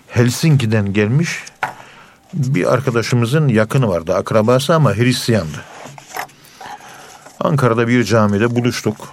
Helsinki'den 0.07 0.93
gelmiş 0.93 1.43
bir 2.33 2.73
arkadaşımızın 2.73 3.47
yakını 3.47 3.87
vardı. 3.87 4.15
Akrabası 4.15 4.75
ama 4.75 4.95
Hristiyandı. 4.95 5.57
Ankara'da 7.39 7.87
bir 7.87 8.03
camide 8.03 8.55
buluştuk. 8.55 9.09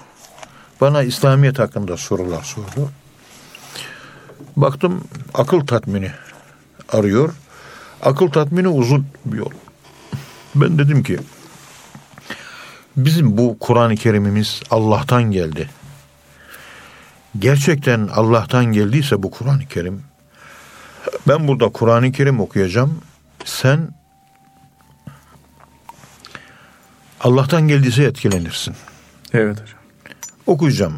Bana 0.80 1.02
İslamiyet 1.02 1.58
hakkında 1.58 1.96
sorular 1.96 2.42
sordu. 2.42 2.90
Baktım 4.56 5.04
akıl 5.34 5.66
tatmini 5.66 6.10
arıyor. 6.92 7.34
Akıl 8.02 8.30
tatmini 8.30 8.68
uzun 8.68 9.06
bir 9.24 9.38
yol. 9.38 9.50
Ben 10.54 10.78
dedim 10.78 11.02
ki 11.02 11.18
bizim 12.96 13.38
bu 13.38 13.56
Kur'an-ı 13.60 13.96
Kerimimiz 13.96 14.62
Allah'tan 14.70 15.22
geldi. 15.22 15.70
Gerçekten 17.38 18.08
Allah'tan 18.14 18.64
geldiyse 18.64 19.22
bu 19.22 19.30
Kur'an-ı 19.30 19.66
Kerim 19.66 20.02
ben 21.28 21.48
burada 21.48 21.68
Kur'an-ı 21.68 22.12
Kerim 22.12 22.40
okuyacağım. 22.40 23.00
Sen 23.44 23.88
Allah'tan 27.20 27.68
geldiyse 27.68 28.04
etkilenirsin. 28.04 28.74
Evet 29.32 29.60
hocam. 29.60 29.78
Okuyacağım. 30.46 30.96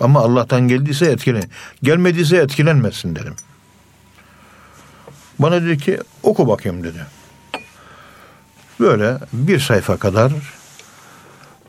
Ama 0.00 0.20
Allah'tan 0.20 0.68
geldiyse 0.68 1.06
etkilen. 1.06 1.44
Gelmediyse 1.82 2.36
etkilenmesin 2.36 3.16
dedim. 3.16 3.34
Bana 5.38 5.62
dedi 5.62 5.78
ki 5.78 5.98
oku 6.22 6.48
bakayım 6.48 6.84
dedi. 6.84 7.06
Böyle 8.80 9.18
bir 9.32 9.60
sayfa 9.60 9.96
kadar 9.96 10.32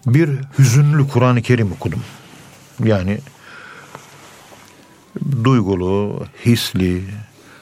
bir 0.06 0.30
hüzünlü 0.60 1.08
Kur'an-ı 1.08 1.42
Kerim 1.42 1.72
okudum. 1.72 2.04
Yani 2.84 3.20
duygulu, 5.44 6.26
hisli, 6.46 7.04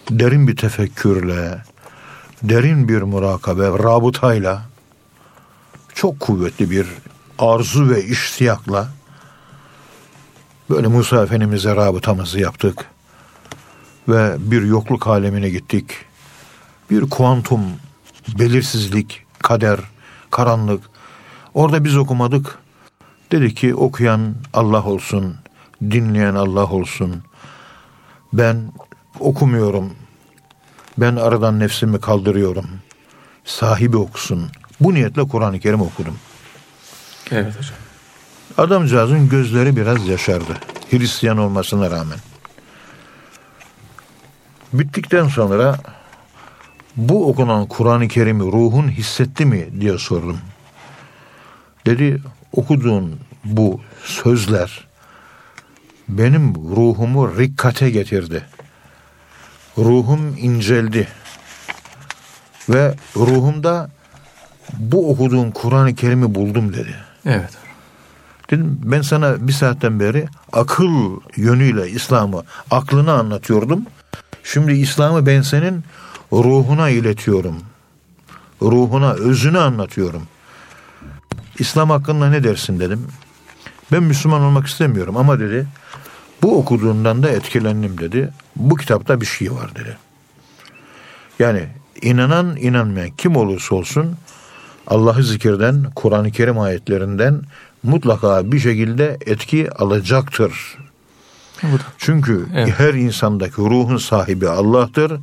derin 0.10 0.48
bir 0.48 0.56
tefekkürle, 0.56 1.64
derin 2.44 2.90
bir 2.90 3.02
murakabe, 3.02 3.64
rabıtayla, 3.64 4.69
çok 6.00 6.20
kuvvetli 6.20 6.72
bir 6.72 6.88
arzu 7.40 7.90
ve 7.90 8.04
iştiyakla 8.04 8.88
Böyle 10.70 10.88
Musa 10.88 11.24
Efendimiz'e 11.24 11.76
rabıtamızı 11.76 12.40
yaptık. 12.40 12.86
Ve 14.08 14.36
bir 14.40 14.62
yokluk 14.62 15.08
alemine 15.08 15.50
gittik. 15.50 15.86
Bir 16.92 17.10
kuantum, 17.10 17.62
belirsizlik, 18.40 19.26
kader, 19.40 19.80
karanlık. 20.32 20.84
Orada 21.54 21.84
biz 21.84 21.98
okumadık. 21.98 22.58
Dedi 23.32 23.56
ki 23.56 23.76
okuyan 23.76 24.36
Allah 24.54 24.84
olsun, 24.86 25.36
dinleyen 25.82 26.36
Allah 26.36 26.66
olsun. 26.66 27.24
Ben 28.34 28.72
okumuyorum. 29.20 29.94
Ben 30.98 31.16
aradan 31.16 31.60
nefsimi 31.60 32.00
kaldırıyorum. 32.00 32.66
Sahibi 33.46 33.98
okusun. 33.98 34.52
Bu 34.80 34.94
niyetle 34.94 35.28
Kur'an-ı 35.28 35.60
Kerim 35.60 35.82
okudum. 35.82 36.18
Evet 37.32 37.58
hocam. 37.58 37.78
Adamcağızın 38.58 39.30
gözleri 39.30 39.76
biraz 39.76 40.08
yaşardı. 40.08 40.58
Hristiyan 40.92 41.38
olmasına 41.38 41.92
rağmen. 41.92 42.18
Bittikten 44.74 45.28
sonra 45.28 45.78
bu 46.96 47.30
okunan 47.30 47.66
Kur'an-ı 47.66 48.08
Kerim'i 48.08 48.44
ruhun 48.44 48.88
hissetti 48.90 49.46
mi 49.46 49.70
diye 49.82 49.98
sordum. 49.98 50.40
Dedi 51.86 52.22
okuduğun 52.54 53.20
bu 53.46 53.82
sözler 54.04 54.88
benim 56.10 56.56
ruhumu 56.56 57.38
rikkate 57.38 57.90
getirdi. 57.90 58.46
Ruhum 59.78 60.38
inceldi. 60.38 61.08
Ve 62.70 62.96
ruhumda 63.16 63.90
bu 64.78 65.12
okuduğun 65.12 65.52
Kur'an-ı 65.52 65.96
Kerim'i 65.96 66.36
buldum 66.36 66.74
dedi. 66.74 66.96
Evet. 67.26 67.50
Dedim 68.52 68.80
ben 68.84 69.02
sana 69.02 69.48
bir 69.48 69.54
saatten 69.54 70.00
beri 70.00 70.28
akıl 70.54 71.20
yönüyle 71.36 71.90
İslam'ı 71.90 72.44
aklını 72.72 73.14
anlatıyordum. 73.14 73.86
Şimdi 74.44 74.72
İslam'ı 74.72 75.26
ben 75.26 75.42
senin 75.42 75.84
ruhuna 76.32 76.90
iletiyorum. 76.90 77.56
Ruhuna, 78.62 79.14
özünü 79.14 79.60
anlatıyorum. 79.60 80.22
İslam 81.60 81.90
hakkında 81.90 82.30
ne 82.30 82.44
dersin 82.44 82.80
dedim. 82.80 83.08
Ben 83.92 84.04
Müslüman 84.04 84.42
olmak 84.42 84.68
istemiyorum 84.68 85.18
ama 85.18 85.40
dedi 85.40 85.68
bu 86.42 86.58
okuduğundan 86.58 87.24
da 87.24 87.30
etkilendim 87.30 87.98
dedi. 87.98 88.30
Bu 88.56 88.76
kitapta 88.76 89.22
bir 89.22 89.26
şey 89.26 89.52
var 89.52 89.76
dedi. 89.76 89.98
Yani 91.40 91.68
inanan 92.02 92.56
inanmayan 92.56 93.10
kim 93.18 93.36
olursa 93.36 93.76
olsun 93.76 94.16
Allah'ı 94.90 95.24
zikirden, 95.24 95.86
Kur'an-ı 95.96 96.32
Kerim 96.32 96.60
ayetlerinden 96.60 97.42
mutlaka 97.84 98.52
bir 98.52 98.60
şekilde 98.60 99.18
etki 99.26 99.72
alacaktır. 99.72 100.78
Çünkü 101.98 102.46
evet. 102.56 102.74
her 102.78 102.94
insandaki 102.94 103.62
ruhun 103.62 103.98
sahibi 103.98 104.50
Allah'tır. 104.50 105.14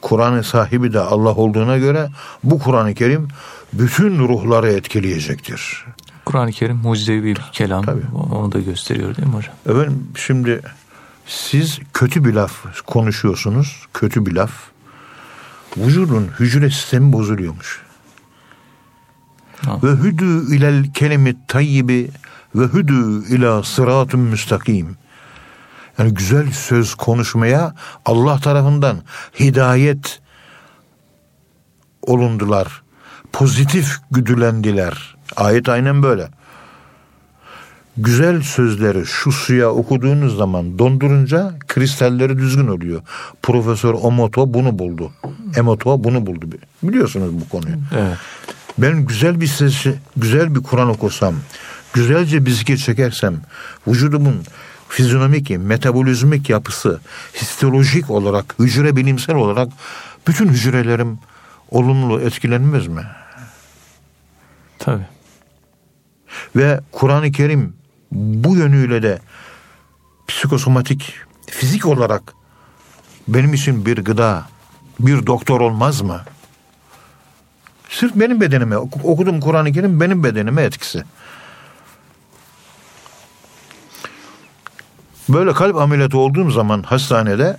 Kur'an'ın 0.00 0.42
sahibi 0.42 0.92
de 0.92 1.00
Allah 1.00 1.34
olduğuna 1.34 1.78
göre 1.78 2.08
bu 2.44 2.58
Kur'an-ı 2.58 2.94
Kerim 2.94 3.28
bütün 3.72 4.18
ruhları 4.18 4.68
etkileyecektir. 4.68 5.84
Kur'an-ı 6.24 6.52
Kerim 6.52 6.76
mucizevi 6.76 7.24
bir 7.24 7.36
kelam. 7.52 7.84
Tabii. 7.84 8.04
Onu 8.32 8.52
da 8.52 8.60
gösteriyor 8.60 9.16
değil 9.16 9.28
mi 9.28 9.34
hocam? 9.34 9.54
Efendim 9.66 10.08
şimdi 10.14 10.60
siz 11.26 11.78
kötü 11.92 12.24
bir 12.24 12.32
laf 12.32 12.84
konuşuyorsunuz. 12.86 13.86
Kötü 13.94 14.26
bir 14.26 14.32
laf. 14.32 14.52
Vücudun 15.76 16.28
hücre 16.38 16.70
sistemi 16.70 17.12
bozuluyormuş. 17.12 17.85
Ve 19.82 19.90
hüdü 19.90 20.56
ilel 20.56 20.92
kelimi 20.92 21.36
tayyibi 21.48 22.10
ve 22.54 22.64
hüdü 22.64 23.26
ila 23.28 23.62
sıratun 23.62 24.20
müstakim. 24.20 24.96
Yani 25.98 26.14
güzel 26.14 26.52
söz 26.52 26.94
konuşmaya 26.94 27.74
Allah 28.04 28.38
tarafından 28.38 28.98
hidayet 29.40 30.20
olundular. 32.02 32.82
Pozitif 33.32 33.98
güdülendiler. 34.10 35.16
Ayet 35.36 35.68
aynen 35.68 36.02
böyle. 36.02 36.28
Güzel 37.96 38.42
sözleri 38.42 39.06
şu 39.06 39.32
suya 39.32 39.70
okuduğunuz 39.70 40.36
zaman 40.36 40.78
dondurunca 40.78 41.54
kristalleri 41.68 42.38
düzgün 42.38 42.66
oluyor. 42.66 43.02
Profesör 43.42 43.94
Omoto 43.94 44.54
bunu 44.54 44.78
buldu. 44.78 45.12
Emoto 45.56 46.04
bunu 46.04 46.26
buldu. 46.26 46.46
Biliyorsunuz 46.82 47.30
bu 47.32 47.48
konuyu. 47.48 47.76
Evet. 47.94 48.16
Ben 48.78 49.06
güzel 49.06 49.40
bir 49.40 49.46
ses, 49.46 49.86
güzel 50.16 50.54
bir 50.54 50.62
Kur'an 50.62 50.88
okusam, 50.88 51.34
güzelce 51.92 52.46
bir 52.46 52.50
zikir 52.50 52.76
çekersem, 52.76 53.40
vücudumun 53.86 54.42
fizyonomik, 54.88 55.50
metabolizmik 55.50 56.50
yapısı, 56.50 57.00
histolojik 57.34 58.10
olarak, 58.10 58.54
hücre 58.58 58.96
bilimsel 58.96 59.36
olarak 59.36 59.68
bütün 60.26 60.48
hücrelerim 60.48 61.18
olumlu 61.70 62.20
etkilenmez 62.20 62.86
mi? 62.86 63.06
Tabii. 64.78 65.06
Ve 66.56 66.80
Kur'an-ı 66.92 67.32
Kerim 67.32 67.76
bu 68.12 68.56
yönüyle 68.56 69.02
de 69.02 69.18
psikosomatik, 70.28 71.14
fizik 71.50 71.86
olarak 71.86 72.22
benim 73.28 73.54
için 73.54 73.86
bir 73.86 73.98
gıda, 73.98 74.46
bir 75.00 75.26
doktor 75.26 75.60
olmaz 75.60 76.00
mı? 76.00 76.20
Sırf 78.00 78.14
benim 78.14 78.40
bedenime, 78.40 78.76
okudum 78.78 79.40
Kur'an-ı 79.40 79.72
Kerim 79.72 80.00
benim 80.00 80.24
bedenime 80.24 80.62
etkisi. 80.62 81.04
Böyle 85.28 85.52
kalp 85.52 85.76
ameliyatı 85.76 86.18
olduğum 86.18 86.50
zaman 86.50 86.82
hastanede 86.82 87.56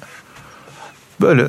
böyle 1.21 1.47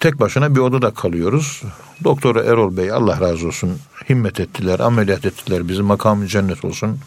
tek 0.00 0.20
başına 0.20 0.54
bir 0.54 0.60
odada 0.60 0.94
kalıyoruz. 0.94 1.62
Doktoru 2.04 2.40
Erol 2.40 2.76
Bey 2.76 2.92
Allah 2.92 3.20
razı 3.20 3.46
olsun 3.46 3.78
himmet 4.08 4.40
ettiler, 4.40 4.80
ameliyat 4.80 5.26
ettiler 5.26 5.68
bizi 5.68 5.82
makamı 5.82 6.26
cennet 6.26 6.64
olsun. 6.64 6.98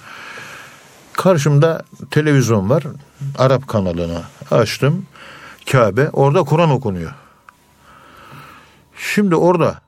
Karşımda 1.13 1.84
televizyon 2.12 2.70
var. 2.70 2.84
Arap 3.38 3.68
kanalını 3.68 4.22
açtım. 4.52 5.06
Kabe. 5.72 6.10
Orada 6.10 6.44
Kur'an 6.44 6.70
okunuyor. 6.70 7.13
Şimdi 8.98 9.36
orada 9.36 9.87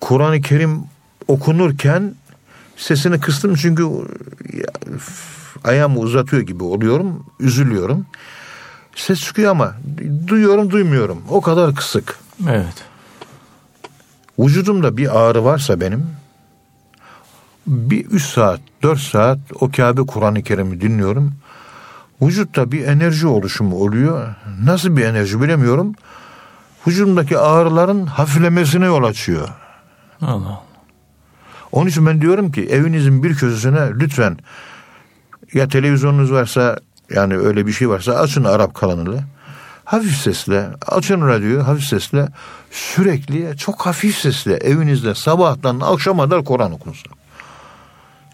Kur'an-ı 0.00 0.40
Kerim 0.40 0.80
okunurken 1.28 2.14
sesini 2.76 3.20
kıstım 3.20 3.54
çünkü 3.54 3.86
ayağımı 5.64 5.98
uzatıyor 5.98 6.42
gibi 6.42 6.64
oluyorum. 6.64 7.26
Üzülüyorum. 7.40 8.06
Ses 8.96 9.20
çıkıyor 9.20 9.50
ama 9.50 9.74
duyuyorum 10.26 10.70
duymuyorum. 10.70 11.22
O 11.28 11.40
kadar 11.40 11.74
kısık. 11.74 12.18
Evet. 12.48 12.84
Vücudumda 14.38 14.96
bir 14.96 15.18
ağrı 15.18 15.44
varsa 15.44 15.80
benim 15.80 16.06
bir 17.66 18.06
üç 18.06 18.24
saat, 18.24 18.60
dört 18.82 19.00
saat 19.00 19.38
o 19.60 19.70
Kabe 19.70 20.06
Kur'an-ı 20.06 20.42
Kerim'i 20.42 20.80
dinliyorum. 20.80 21.34
Vücutta 22.22 22.72
bir 22.72 22.84
enerji 22.86 23.26
oluşumu 23.26 23.76
oluyor. 23.76 24.34
Nasıl 24.64 24.96
bir 24.96 25.04
enerji 25.04 25.40
bilemiyorum. 25.40 25.94
Vücudumdaki 26.86 27.38
ağrıların 27.38 28.06
hafiflemesine 28.06 28.86
yol 28.86 29.04
açıyor. 29.04 29.48
Allah 30.22 30.62
Onun 31.72 31.90
için 31.90 32.06
ben 32.06 32.20
diyorum 32.20 32.52
ki 32.52 32.66
evinizin 32.66 33.22
bir 33.22 33.34
köşesine 33.34 33.90
lütfen 33.90 34.38
ya 35.54 35.68
televizyonunuz 35.68 36.32
varsa 36.32 36.78
yani 37.10 37.36
öyle 37.36 37.66
bir 37.66 37.72
şey 37.72 37.88
varsa 37.88 38.12
açın 38.12 38.44
Arap 38.44 38.74
kanalını. 38.74 39.20
Hafif 39.84 40.16
sesle 40.16 40.70
açın 40.86 41.28
radyoyu 41.28 41.66
hafif 41.66 41.84
sesle 41.84 42.28
sürekli 42.70 43.56
çok 43.56 43.86
hafif 43.86 44.16
sesle 44.16 44.54
evinizde 44.54 45.14
sabahtan 45.14 45.80
akşama 45.80 46.24
kadar 46.24 46.44
Kur'an 46.44 46.72
okunsun. 46.72 47.12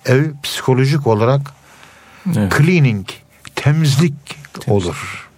Ev 0.06 0.24
psikolojik 0.42 1.06
olarak 1.06 1.40
evet. 2.36 2.52
cleaning, 2.58 3.06
temizlik 3.54 4.36
Temizlik. 4.52 4.68
olur. 4.68 5.28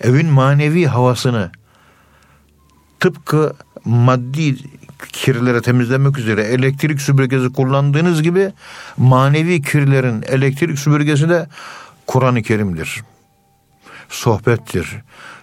Evin 0.00 0.26
manevi 0.26 0.86
havasını 0.86 1.50
tıpkı 3.00 3.52
maddi 3.84 4.56
kirleri 5.08 5.62
temizlemek 5.62 6.18
üzere 6.18 6.42
elektrik 6.42 7.00
süpürgesi 7.00 7.52
kullandığınız 7.52 8.22
gibi 8.22 8.52
manevi 8.96 9.62
kirlerin 9.62 10.22
elektrik 10.22 10.78
süpürgesi 10.78 11.28
de 11.28 11.48
Kur'an-ı 12.06 12.42
Kerim'dir. 12.42 13.02
Sohbettir, 14.08 14.96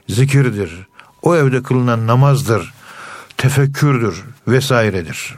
zikirdir, 0.09 0.87
o 1.21 1.35
evde 1.35 1.63
kılınan 1.63 2.07
namazdır, 2.07 2.73
tefekkürdür 3.37 4.23
vesairedir. 4.47 5.35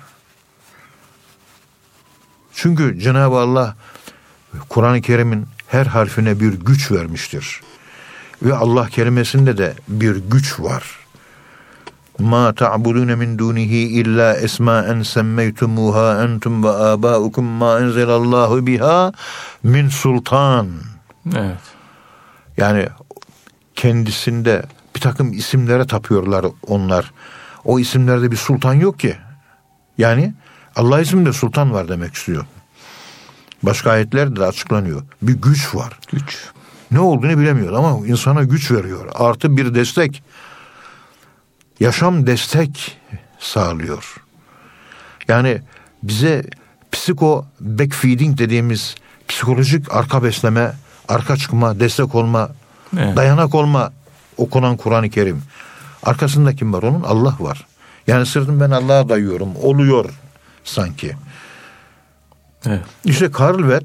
Çünkü 2.53 2.99
Cenab-ı 2.99 3.35
Allah 3.35 3.75
Kur'an-ı 4.69 5.01
Kerim'in 5.01 5.45
her 5.67 5.85
harfine 5.85 6.39
bir 6.39 6.53
güç 6.53 6.91
vermiştir. 6.91 7.61
Ve 8.41 8.53
Allah 8.53 8.89
kelimesinde 8.89 9.57
de 9.57 9.73
bir 9.87 10.15
güç 10.15 10.59
var 10.59 10.83
ma 12.19 12.53
ta'budun 12.53 13.17
min 13.17 13.39
dunihi 13.39 14.01
illa 14.01 14.35
esma'en 14.35 15.01
semmeytumuha 15.01 16.23
entum 16.23 16.63
ve 16.63 16.69
abaukum 16.69 17.45
ma 17.45 17.79
enzelallahu 17.79 18.67
biha 18.67 19.11
min 19.63 19.89
sultan. 19.89 20.67
Evet. 21.35 21.61
Yani 22.57 22.87
kendisinde 23.75 24.65
bir 24.95 25.01
takım 25.01 25.33
isimlere 25.33 25.87
tapıyorlar 25.87 26.45
onlar. 26.67 27.11
O 27.65 27.79
isimlerde 27.79 28.31
bir 28.31 28.37
sultan 28.37 28.73
yok 28.73 28.99
ki. 28.99 29.15
Yani 29.97 30.33
Allah 30.75 31.01
isminde 31.01 31.33
sultan 31.33 31.73
var 31.73 31.87
demek 31.87 32.13
istiyor. 32.13 32.45
Başka 33.63 33.91
ayetlerde 33.91 34.39
de 34.39 34.45
açıklanıyor. 34.45 35.01
Bir 35.21 35.33
güç 35.33 35.75
var. 35.75 35.99
Güç. 36.11 36.37
Ne 36.91 36.99
olduğunu 36.99 37.39
bilemiyor 37.39 37.73
ama 37.73 38.07
insana 38.07 38.43
güç 38.43 38.71
veriyor. 38.71 39.05
Artı 39.15 39.57
bir 39.57 39.75
destek. 39.75 40.23
Yaşam 41.79 42.27
destek 42.27 42.97
sağlıyor. 43.39 44.15
Yani 45.27 45.61
bize 46.03 46.43
psiko 46.91 47.45
backfeeding 47.59 48.37
dediğimiz 48.37 48.95
psikolojik 49.27 49.95
arka 49.95 50.23
besleme, 50.23 50.73
arka 51.07 51.37
çıkma, 51.37 51.79
destek 51.79 52.15
olma, 52.15 52.49
Evet. 52.97 53.17
dayanak 53.17 53.55
olma 53.55 53.91
okunan 54.37 54.77
Kur'an-ı 54.77 55.09
Kerim. 55.09 55.43
Arkasında 56.03 56.55
kim 56.55 56.73
var 56.73 56.83
onun? 56.83 57.03
Allah 57.03 57.35
var. 57.39 57.65
Yani 58.07 58.25
sırtım 58.25 58.59
ben 58.59 58.71
Allah'a 58.71 59.09
dayıyorum. 59.09 59.55
Oluyor 59.55 60.09
sanki. 60.63 61.15
Evet. 62.65 62.81
İşte 63.05 63.31
Karl 63.31 63.67
Vett 63.69 63.83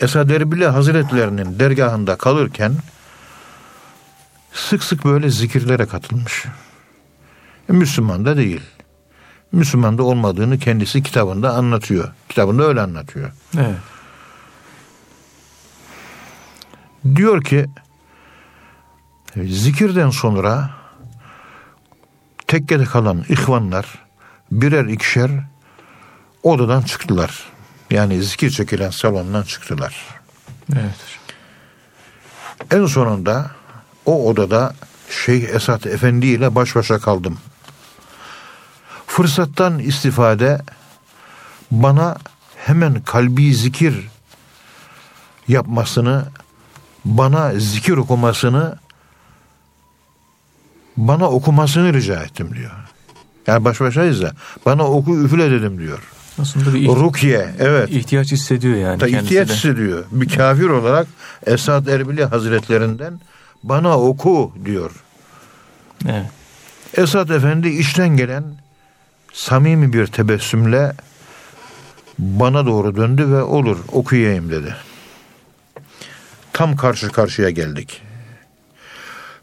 Esad 0.00 0.30
Erbil 0.30 0.62
Hazretlerinin 0.62 1.58
dergahında 1.58 2.16
kalırken 2.16 2.72
sık 4.52 4.84
sık 4.84 5.04
böyle 5.04 5.30
zikirlere 5.30 5.86
katılmış. 5.86 6.44
E, 7.68 7.72
Müslüman 7.72 8.24
da 8.24 8.36
değil. 8.36 8.60
Müslüman 9.52 9.98
da 9.98 10.02
olmadığını 10.02 10.58
kendisi 10.58 11.02
kitabında 11.02 11.54
anlatıyor. 11.54 12.12
Kitabında 12.28 12.64
öyle 12.64 12.80
anlatıyor. 12.80 13.32
Evet. 13.56 13.76
Diyor 17.16 17.42
ki 17.42 17.66
zikirden 19.36 20.10
sonra 20.10 20.70
tekkede 22.46 22.84
kalan 22.84 23.24
ihvanlar 23.28 23.86
birer 24.50 24.84
ikişer 24.84 25.30
odadan 26.42 26.82
çıktılar. 26.82 27.44
Yani 27.90 28.22
zikir 28.22 28.50
çekilen 28.50 28.90
salondan 28.90 29.42
çıktılar. 29.42 30.06
Evet. 30.72 31.20
En 32.70 32.86
sonunda 32.86 33.50
o 34.06 34.28
odada 34.28 34.74
Şeyh 35.10 35.48
Esat 35.48 35.86
Efendi 35.86 36.26
ile 36.26 36.54
baş 36.54 36.76
başa 36.76 36.98
kaldım. 36.98 37.38
Fırsattan 39.12 39.78
istifade 39.78 40.60
bana 41.70 42.16
hemen 42.56 43.02
kalbi 43.02 43.54
zikir 43.54 43.94
yapmasını, 45.48 46.24
bana 47.04 47.52
zikir 47.54 47.92
okumasını, 47.92 48.76
bana 50.96 51.28
okumasını 51.28 51.92
rica 51.92 52.22
ettim 52.22 52.50
diyor. 52.54 52.70
Yani 53.46 53.64
baş 53.64 53.80
başayız 53.80 54.20
ya. 54.20 54.32
Bana 54.66 54.84
oku 54.84 55.24
üfle 55.24 55.50
dedim 55.50 55.78
diyor. 55.78 56.02
Aslında 56.38 56.74
bir 56.74 56.86
Rukiye 56.86 57.54
evet. 57.58 57.90
ihtiyaç 57.90 58.32
hissediyor 58.32 58.76
yani 58.76 59.00
Da 59.00 59.08
ihtiyaç 59.08 59.48
de. 59.48 59.54
hissediyor. 59.54 60.04
Bir 60.10 60.28
kafir 60.28 60.68
olarak 60.68 61.06
Esad 61.46 61.86
Erbili 61.86 62.24
Hazretlerinden 62.24 63.20
bana 63.62 63.98
oku 63.98 64.52
diyor. 64.64 64.90
Evet. 66.08 66.26
Esad 66.96 67.28
Efendi 67.28 67.68
işten 67.68 68.08
gelen 68.08 68.61
samimi 69.32 69.92
bir 69.92 70.06
tebessümle 70.06 70.92
bana 72.18 72.66
doğru 72.66 72.96
döndü 72.96 73.28
ve 73.28 73.42
olur 73.42 73.78
okuyayım 73.92 74.50
dedi. 74.50 74.76
Tam 76.52 76.76
karşı 76.76 77.08
karşıya 77.08 77.50
geldik. 77.50 78.02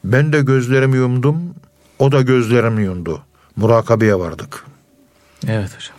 Ben 0.03 0.33
de 0.33 0.41
gözlerimi 0.41 0.97
yumdum, 0.97 1.55
o 1.99 2.11
da 2.11 2.21
gözlerimi 2.21 2.83
yumdu. 2.83 3.21
Murakabeye 3.55 4.15
vardık. 4.15 4.65
Evet 5.47 5.75
hocam. 5.75 5.97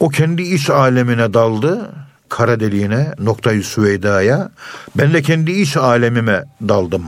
O 0.00 0.08
kendi 0.08 0.42
iç 0.42 0.70
alemine 0.70 1.34
daldı, 1.34 1.92
kara 2.28 2.60
deliğine, 2.60 3.14
noktayı 3.18 3.64
Süveyda'ya. 3.64 4.50
Ben 4.96 5.12
de 5.12 5.22
kendi 5.22 5.52
iç 5.52 5.76
alemime 5.76 6.44
daldım. 6.68 7.04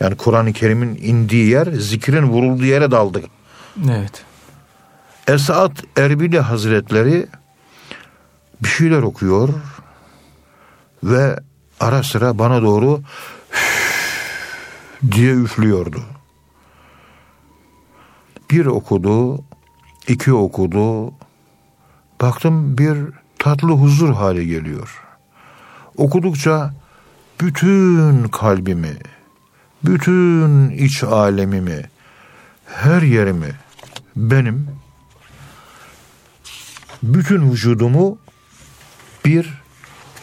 Yani 0.00 0.16
Kur'an-ı 0.16 0.52
Kerim'in 0.52 0.94
indiği 0.94 1.48
yer, 1.48 1.66
zikrin 1.66 2.22
vurulduğu 2.22 2.64
yere 2.64 2.90
daldık. 2.90 3.24
Evet. 3.82 4.24
Esat 5.28 5.84
Erbili 5.96 6.40
Hazretleri 6.40 7.26
bir 8.62 8.68
şeyler 8.68 9.02
okuyor 9.02 9.48
ve 11.02 11.36
ara 11.80 12.02
sıra 12.02 12.38
bana 12.38 12.62
doğru 12.62 13.02
diye 15.12 15.34
üflüyordu. 15.34 16.02
Bir 18.50 18.66
okudu, 18.66 19.44
iki 20.08 20.32
okudu. 20.32 21.14
Baktım 22.20 22.78
bir 22.78 22.98
tatlı 23.38 23.68
huzur 23.68 24.14
hali 24.14 24.46
geliyor. 24.46 25.02
Okudukça 25.96 26.74
bütün 27.40 28.28
kalbimi, 28.28 28.96
bütün 29.84 30.70
iç 30.70 31.04
alemimi, 31.04 31.90
her 32.66 33.02
yerimi, 33.02 33.63
benim 34.16 34.68
bütün 37.02 37.52
vücudumu 37.52 38.18
bir 39.24 39.62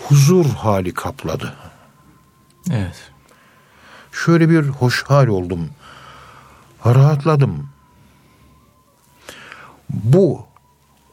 huzur 0.03 0.45
hali 0.45 0.93
kapladı. 0.93 1.55
Evet. 2.71 3.11
Şöyle 4.11 4.49
bir 4.49 4.67
hoş 4.67 5.03
hal 5.03 5.27
oldum. 5.27 5.69
Rahatladım. 6.85 7.69
Bu 9.89 10.45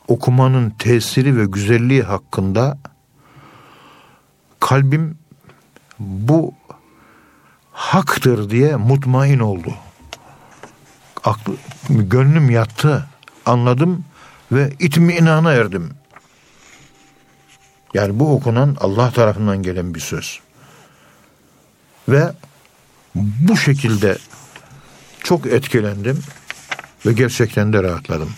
okumanın 0.08 0.70
tesiri 0.70 1.36
ve 1.36 1.44
güzelliği 1.44 2.02
hakkında 2.02 2.78
kalbim 4.60 5.18
bu 5.98 6.54
haktır 7.72 8.50
diye 8.50 8.76
mutmain 8.76 9.38
oldu. 9.38 9.74
Aklı, 11.24 11.54
gönlüm 11.88 12.50
yattı, 12.50 13.06
anladım 13.46 14.04
ve 14.52 14.72
itminana 14.78 15.52
erdim. 15.52 15.90
Yani 17.94 18.18
bu 18.18 18.34
okunan 18.34 18.76
Allah 18.80 19.10
tarafından 19.10 19.62
gelen 19.62 19.94
bir 19.94 20.00
söz. 20.00 20.40
Ve 22.08 22.32
bu 23.14 23.56
şekilde 23.56 24.18
çok 25.22 25.46
etkilendim 25.46 26.22
ve 27.06 27.12
gerçekten 27.12 27.72
de 27.72 27.82
rahatladım. 27.82 28.30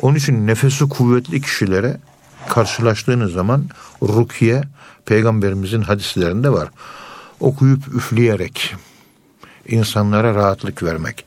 Onun 0.00 0.14
için 0.14 0.46
nefesi 0.46 0.88
kuvvetli 0.88 1.40
kişilere 1.40 1.96
karşılaştığınız 2.48 3.32
zaman 3.32 3.68
rukiye 4.02 4.62
peygamberimizin 5.06 5.82
hadislerinde 5.82 6.52
var. 6.52 6.68
Okuyup 7.40 7.88
üfleyerek 7.88 8.74
insanlara 9.68 10.34
rahatlık 10.34 10.82
vermek. 10.82 11.24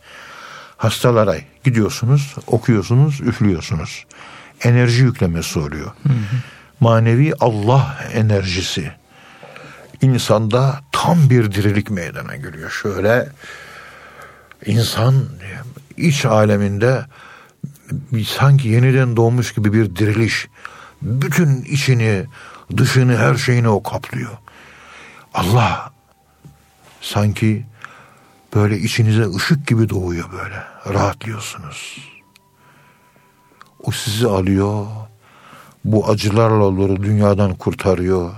Hastalara 0.77 1.35
gidiyorsunuz, 1.63 2.35
okuyorsunuz, 2.47 3.21
üflüyorsunuz. 3.21 4.05
Enerji 4.63 5.03
yüklemesi 5.03 5.59
oluyor. 5.59 5.91
Manevi 6.79 7.33
Allah 7.39 7.97
enerjisi 8.13 8.91
insanda 10.01 10.79
tam 10.91 11.29
bir 11.29 11.51
dirilik 11.51 11.89
meydana 11.89 12.35
geliyor. 12.35 12.69
Şöyle 12.69 13.29
insan 14.65 15.25
iç 15.97 16.25
aleminde 16.25 17.05
sanki 18.27 18.67
yeniden 18.67 19.15
doğmuş 19.15 19.53
gibi 19.53 19.73
bir 19.73 19.95
diriliş. 19.95 20.47
Bütün 21.01 21.61
içini, 21.61 22.25
dışını, 22.77 23.17
her 23.17 23.35
şeyini 23.35 23.69
o 23.69 23.83
kaplıyor. 23.83 24.37
Allah 25.33 25.91
sanki 27.01 27.65
böyle 28.55 28.79
içinize 28.79 29.35
ışık 29.35 29.67
gibi 29.67 29.89
doğuyor 29.89 30.31
böyle. 30.31 30.63
Rahatlıyorsunuz. 30.97 31.97
O 33.83 33.91
sizi 33.91 34.27
alıyor. 34.27 34.85
Bu 35.85 36.09
acılarla 36.09 36.63
olur 36.63 37.03
dünyadan 37.03 37.53
kurtarıyor. 37.53 38.31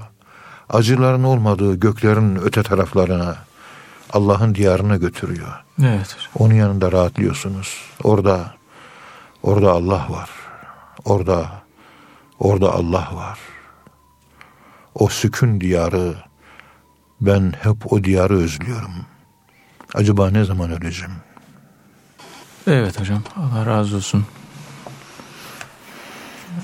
Acıların 0.69 1.23
olmadığı 1.23 1.75
göklerin 1.75 2.35
öte 2.35 2.63
taraflarına 2.63 3.35
Allah'ın 4.13 4.55
diyarına 4.55 4.97
götürüyor. 4.97 5.63
Evet. 5.83 6.17
Onun 6.35 6.53
yanında 6.53 6.91
rahatlıyorsunuz. 6.91 7.81
Orada 8.03 8.53
orada 9.43 9.71
Allah 9.71 10.07
var. 10.09 10.29
Orada 11.05 11.45
orada 12.39 12.71
Allah 12.71 13.09
var. 13.13 13.39
O 14.95 15.07
sükun 15.07 15.61
diyarı 15.61 16.15
ben 17.21 17.53
hep 17.61 17.93
o 17.93 18.03
diyarı 18.03 18.37
özlüyorum. 18.37 19.05
Acaba 19.93 20.29
ne 20.31 20.43
zaman 20.45 20.71
öleceğim? 20.71 21.11
Evet 22.67 22.99
hocam. 22.99 23.23
Allah 23.35 23.65
razı 23.65 23.95
olsun. 23.95 24.25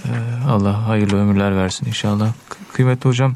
Ee, 0.05 0.09
Allah 0.49 0.87
hayırlı 0.87 1.17
ömürler 1.17 1.55
versin 1.57 1.85
inşallah. 1.85 2.27
Kı- 2.49 2.73
Kıymetli 2.73 3.09
hocam 3.09 3.35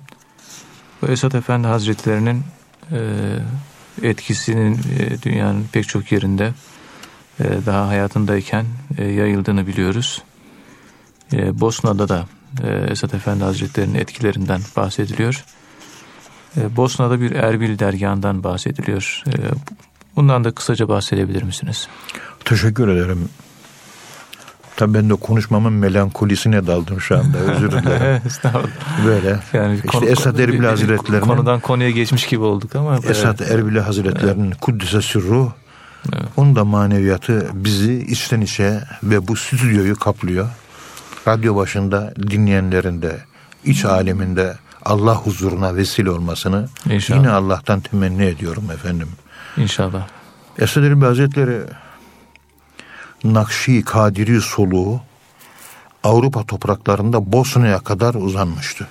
Bu 1.01 1.07
Esat 1.07 1.35
Efendi 1.35 1.67
Hazretlerinin 1.67 2.43
e, 2.91 2.99
etkisinin 4.01 4.79
e, 4.99 5.21
dünyanın 5.21 5.65
pek 5.71 5.87
çok 5.87 6.11
yerinde 6.11 6.53
e, 7.39 7.43
daha 7.65 7.87
hayatındayken 7.87 8.65
yayıldığını 8.97 9.67
biliyoruz. 9.67 10.21
Bosna'da 11.33 12.09
da 12.09 12.25
Esat 12.89 13.13
Efendi 13.13 13.43
Hazretleri'nin 13.43 13.95
etkilerinden 13.95 14.61
bahsediliyor. 14.75 15.43
E, 16.57 16.75
Bosna'da 16.75 17.21
bir 17.21 17.31
Erbil 17.31 17.79
dergahından 17.79 18.43
bahsediliyor. 18.43 19.23
E, 19.27 19.33
bundan 20.15 20.43
da 20.43 20.51
kısaca 20.51 20.89
bahsedebilir 20.89 21.43
misiniz? 21.43 21.87
Teşekkür 22.45 22.87
ederim. 22.87 23.29
Tabii 24.77 24.93
ben 24.93 25.09
de 25.09 25.15
konuşmamın 25.15 25.73
melankolisine 25.73 26.67
daldım 26.67 27.01
şu 27.01 27.17
anda. 27.17 27.37
Özür 27.37 27.71
dilerim. 27.71 28.21
Estağfurullah. 28.27 29.05
Böyle. 29.05 29.39
Yani 29.53 29.75
işte 29.75 29.87
konu, 29.87 30.05
Esad 30.05 30.39
Erbil 30.39 30.63
Hazretleri'nin 30.63 31.27
konudan 31.27 31.59
konuya 31.59 31.89
geçmiş 31.89 32.27
gibi 32.27 32.43
olduk 32.43 32.75
ama 32.75 32.97
Esad 32.97 33.39
evet. 33.39 33.51
Erbil 33.51 33.77
Hazretleri'nin 33.77 34.47
evet. 34.47 34.61
Kuddise 34.61 35.01
Sürruh 35.01 35.51
evet. 36.13 36.23
onun 36.37 36.55
da 36.55 36.65
maneviyatı 36.65 37.47
bizi 37.53 37.93
içten 37.93 38.41
içe 38.41 38.83
ve 39.03 39.27
bu 39.27 39.35
stüdyoyu 39.35 39.95
kaplıyor. 39.95 40.47
Radyo 41.27 41.55
başında 41.55 42.13
dinleyenlerin 42.17 43.01
de 43.01 43.17
iç 43.65 43.85
aleminde 43.85 44.57
Allah 44.87 45.15
huzuruna 45.15 45.75
vesile 45.75 46.09
olmasını 46.11 46.67
İnşallah. 46.89 47.19
yine 47.19 47.29
Allah'tan 47.29 47.79
temenni 47.79 48.25
ediyorum 48.25 48.71
efendim. 48.71 49.09
İnşallah. 49.57 50.07
Esad 50.59 50.83
Erbil 50.83 51.01
Hazretleri 51.05 51.61
Nakşi 53.23 53.81
Kadiri 53.81 54.41
soluğu 54.41 55.01
Avrupa 56.03 56.43
topraklarında 56.43 57.31
Bosna'ya 57.31 57.79
kadar 57.79 58.13
uzanmıştı. 58.13 58.87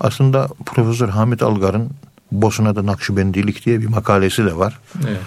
Aslında 0.00 0.48
Profesör 0.66 1.08
Hamit 1.08 1.42
Algar'ın 1.42 1.90
Bosna'da 2.32 2.86
Nakşibendilik 2.86 3.66
diye 3.66 3.80
bir 3.80 3.86
makalesi 3.86 4.44
de 4.44 4.56
var. 4.56 4.78
Evet. 5.08 5.20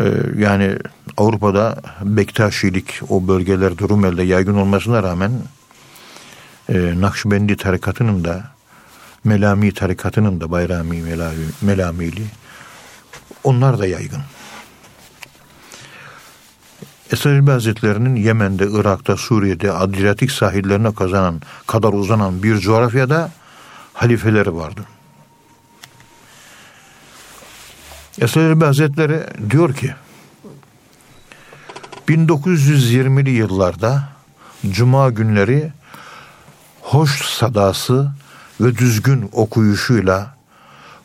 Ee, 0.00 0.04
yani 0.38 0.78
Avrupa'da 1.16 1.76
Bektaşilik 2.02 3.00
o 3.08 3.28
bölgelerde 3.28 3.88
Rumeli'de 3.88 4.22
yaygın 4.22 4.54
olmasına 4.54 5.02
rağmen 5.02 5.32
e, 6.68 7.00
Nakşibendi 7.00 7.56
tarikatının 7.56 8.24
da 8.24 8.50
Melami 9.24 9.74
tarikatının 9.74 10.40
da 10.40 10.50
Bayrami 10.50 11.02
Melami, 11.02 11.44
Melamili 11.62 12.26
onlar 13.44 13.78
da 13.78 13.86
yaygın. 13.86 14.22
Esad 17.12 17.48
Hazretleri'nin 17.48 18.16
Yemen'de, 18.16 18.66
Irak'ta, 18.70 19.16
Suriye'de 19.16 19.72
Adriyatik 19.72 20.30
sahillerine 20.30 20.94
kazanan 20.94 21.40
kadar 21.66 21.92
uzanan 21.92 22.42
bir 22.42 22.58
coğrafyada 22.58 23.30
halifeleri 23.94 24.54
vardı. 24.54 24.80
Esad 28.20 28.62
Hazretleri 28.62 29.50
diyor 29.50 29.74
ki 29.74 29.94
1920'li 32.08 33.30
yıllarda 33.30 34.08
cuma 34.70 35.10
günleri 35.10 35.72
hoş 36.86 37.24
sadası 37.24 38.10
ve 38.60 38.78
düzgün 38.78 39.30
okuyuşuyla 39.32 40.36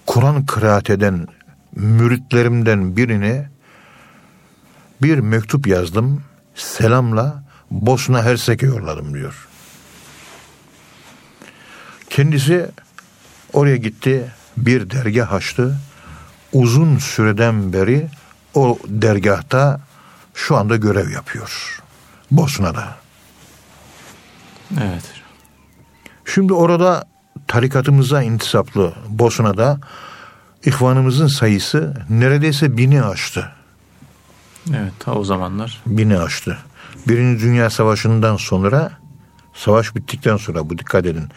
Kur'an 0.06 0.46
kıraat 0.46 0.90
eden 0.90 1.28
müritlerimden 1.76 2.98
birini 2.98 3.48
bir 5.02 5.20
mektup 5.20 5.68
yazdım. 5.68 6.24
Selamla 6.56 7.44
Bosna 7.72 8.24
Hersek'e 8.24 8.66
yolladım 8.66 9.14
diyor. 9.14 9.48
Kendisi 12.10 12.70
oraya 13.54 13.78
gitti. 13.78 14.32
Bir 14.58 14.90
dergah 14.90 15.34
açtı. 15.34 15.78
Uzun 16.54 16.98
süreden 16.98 17.74
beri 17.74 18.08
o 18.54 18.80
dergahta 18.88 19.82
şu 20.34 20.56
anda 20.58 20.76
görev 20.76 21.10
yapıyor. 21.10 21.82
Bosna'da. 22.32 22.96
Evet. 24.82 25.21
Şimdi 26.26 26.54
orada 26.54 27.06
tarikatımıza 27.48 28.24
intisaplı 28.24 28.94
Bosna'da 29.10 29.80
ihvanımızın 30.66 31.28
sayısı 31.28 31.94
neredeyse 32.10 32.78
bini 32.78 33.04
aştı. 33.04 33.52
Evet 34.70 34.94
ta 35.00 35.14
o 35.14 35.24
zamanlar. 35.24 35.82
Bini 35.86 36.18
aştı. 36.18 36.58
Birinci 37.08 37.46
Dünya 37.46 37.70
Savaşı'ndan 37.70 38.36
sonra 38.36 38.92
savaş 39.54 39.96
bittikten 39.96 40.38
sonra 40.38 40.70
bu 40.70 40.78
dikkat 40.78 41.06
edin. 41.06 41.30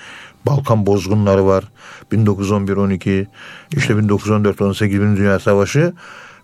Balkan 0.47 0.87
bozgunları 0.87 1.47
var. 1.47 1.65
1911-12 2.13 3.27
işte 3.77 3.95
1914-18 3.95 4.91
Birinci 4.91 5.21
Dünya 5.21 5.39
Savaşı 5.39 5.93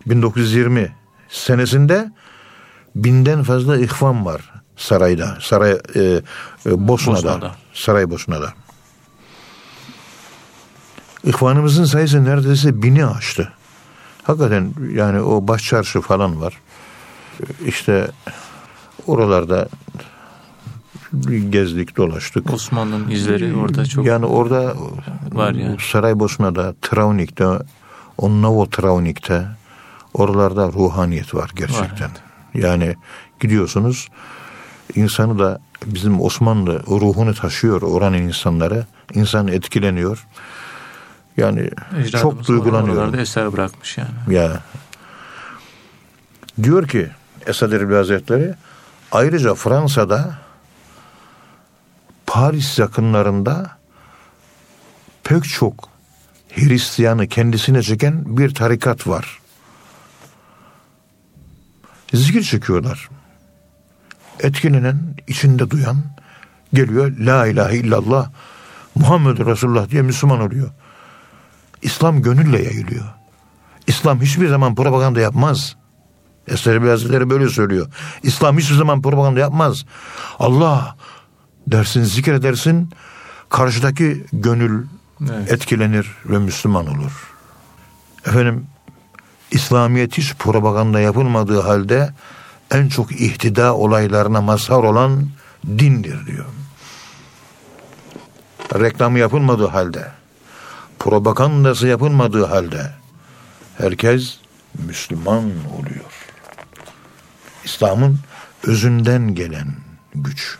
1920 0.06 0.92
senesinde 1.28 2.12
binden 2.94 3.42
fazla 3.42 3.76
ihvan 3.76 4.24
var 4.26 4.59
sarayda. 4.80 5.38
Saray 5.40 5.70
e, 5.70 6.00
e, 6.00 6.20
Bosna'da, 6.64 7.16
Bosna'da. 7.16 7.54
Saray 7.74 8.10
Bosna'da. 8.10 8.52
İhvanımızın 11.24 11.84
sayısı 11.84 12.24
neredeyse 12.24 12.82
bini 12.82 13.06
aştı. 13.06 13.52
Hakikaten 14.22 14.74
yani 14.94 15.20
o 15.20 15.48
baş 15.48 15.64
çarşı 15.64 16.00
falan 16.00 16.40
var 16.40 16.58
işte 17.66 18.10
oralarda 19.06 19.68
gezdik 21.50 21.96
dolaştık. 21.96 22.52
Osmanlı'nın 22.52 23.10
izleri 23.10 23.56
orada 23.56 23.84
çok 23.86 24.06
yani 24.06 24.26
orada 24.26 24.74
var 25.32 25.52
yani. 25.52 25.76
Saraybosna'da, 25.80 26.74
Travnik'te, 26.82 27.46
Onnovo 28.18 28.66
Travnik'te 28.66 29.46
oralarda 30.14 30.66
ruhaniyet 30.66 31.34
var 31.34 31.50
gerçekten. 31.56 32.10
Var, 32.10 32.20
evet. 32.54 32.64
Yani 32.64 32.94
gidiyorsunuz 33.40 34.08
insanı 34.94 35.38
da 35.38 35.60
bizim 35.86 36.20
Osmanlı 36.20 36.82
ruhunu 36.86 37.34
taşıyor 37.34 37.82
oranın 37.82 38.16
insanları. 38.16 38.86
İnsan 39.14 39.48
etkileniyor. 39.48 40.26
Yani 41.36 41.60
Ecdadımız 41.60 42.10
çok 42.10 42.46
duygulanıyor. 42.46 43.14
Eser 43.14 43.52
bırakmış 43.52 43.98
yani. 43.98 44.34
Ya. 44.36 44.62
Diyor 46.62 46.88
ki 46.88 47.10
Esad 47.46 47.72
Erbil 47.72 47.94
Hazretleri. 47.94 48.54
Ayrıca 49.12 49.54
Fransa'da 49.54 50.34
Paris 52.26 52.78
yakınlarında 52.78 53.70
pek 55.24 55.44
çok 55.44 55.88
Hristiyanı 56.54 57.28
kendisine 57.28 57.82
çeken 57.82 58.38
bir 58.38 58.54
tarikat 58.54 59.06
var. 59.06 59.38
Zikir 62.14 62.42
çekiyorlar. 62.42 63.08
Etkilenen, 64.42 65.16
içinde 65.28 65.70
duyan 65.70 65.96
geliyor 66.72 67.12
La 67.18 67.46
ilahe 67.46 67.76
illallah 67.76 68.30
Muhammed 68.94 69.46
Resulullah 69.46 69.90
diye 69.90 70.02
Müslüman 70.02 70.40
oluyor. 70.40 70.70
İslam 71.82 72.22
gönülle 72.22 72.62
yayılıyor. 72.62 73.04
İslam 73.86 74.20
hiçbir 74.20 74.48
zaman 74.48 74.74
propaganda 74.74 75.20
yapmaz. 75.20 75.76
Eseri 76.48 76.88
Hazretleri 76.88 77.30
böyle 77.30 77.48
söylüyor. 77.48 77.86
İslam 78.22 78.58
hiçbir 78.58 78.74
zaman 78.74 79.02
propaganda 79.02 79.40
yapmaz. 79.40 79.84
Allah 80.38 80.96
dersin, 81.66 82.02
zikredersin. 82.02 82.90
Karşıdaki 83.50 84.24
gönül 84.32 84.86
evet. 85.30 85.52
etkilenir 85.52 86.06
ve 86.24 86.38
Müslüman 86.38 86.86
olur. 86.86 87.30
Efendim 88.26 88.66
İslamiyet 89.50 90.18
hiç 90.18 90.34
propaganda 90.34 91.00
yapılmadığı 91.00 91.60
halde 91.60 92.10
en 92.70 92.88
çok 92.88 93.12
ihtida 93.12 93.74
olaylarına 93.74 94.40
mazhar 94.40 94.82
olan 94.82 95.28
dindir 95.66 96.26
diyor. 96.26 96.44
Reklamı 98.74 99.18
yapılmadığı 99.18 99.66
halde, 99.66 100.12
propagandası 100.98 101.86
yapılmadığı 101.86 102.44
halde 102.44 102.90
herkes 103.78 104.38
Müslüman 104.86 105.44
oluyor. 105.78 106.10
İslam'ın 107.64 108.18
özünden 108.66 109.34
gelen 109.34 109.66
güç. 110.14 110.58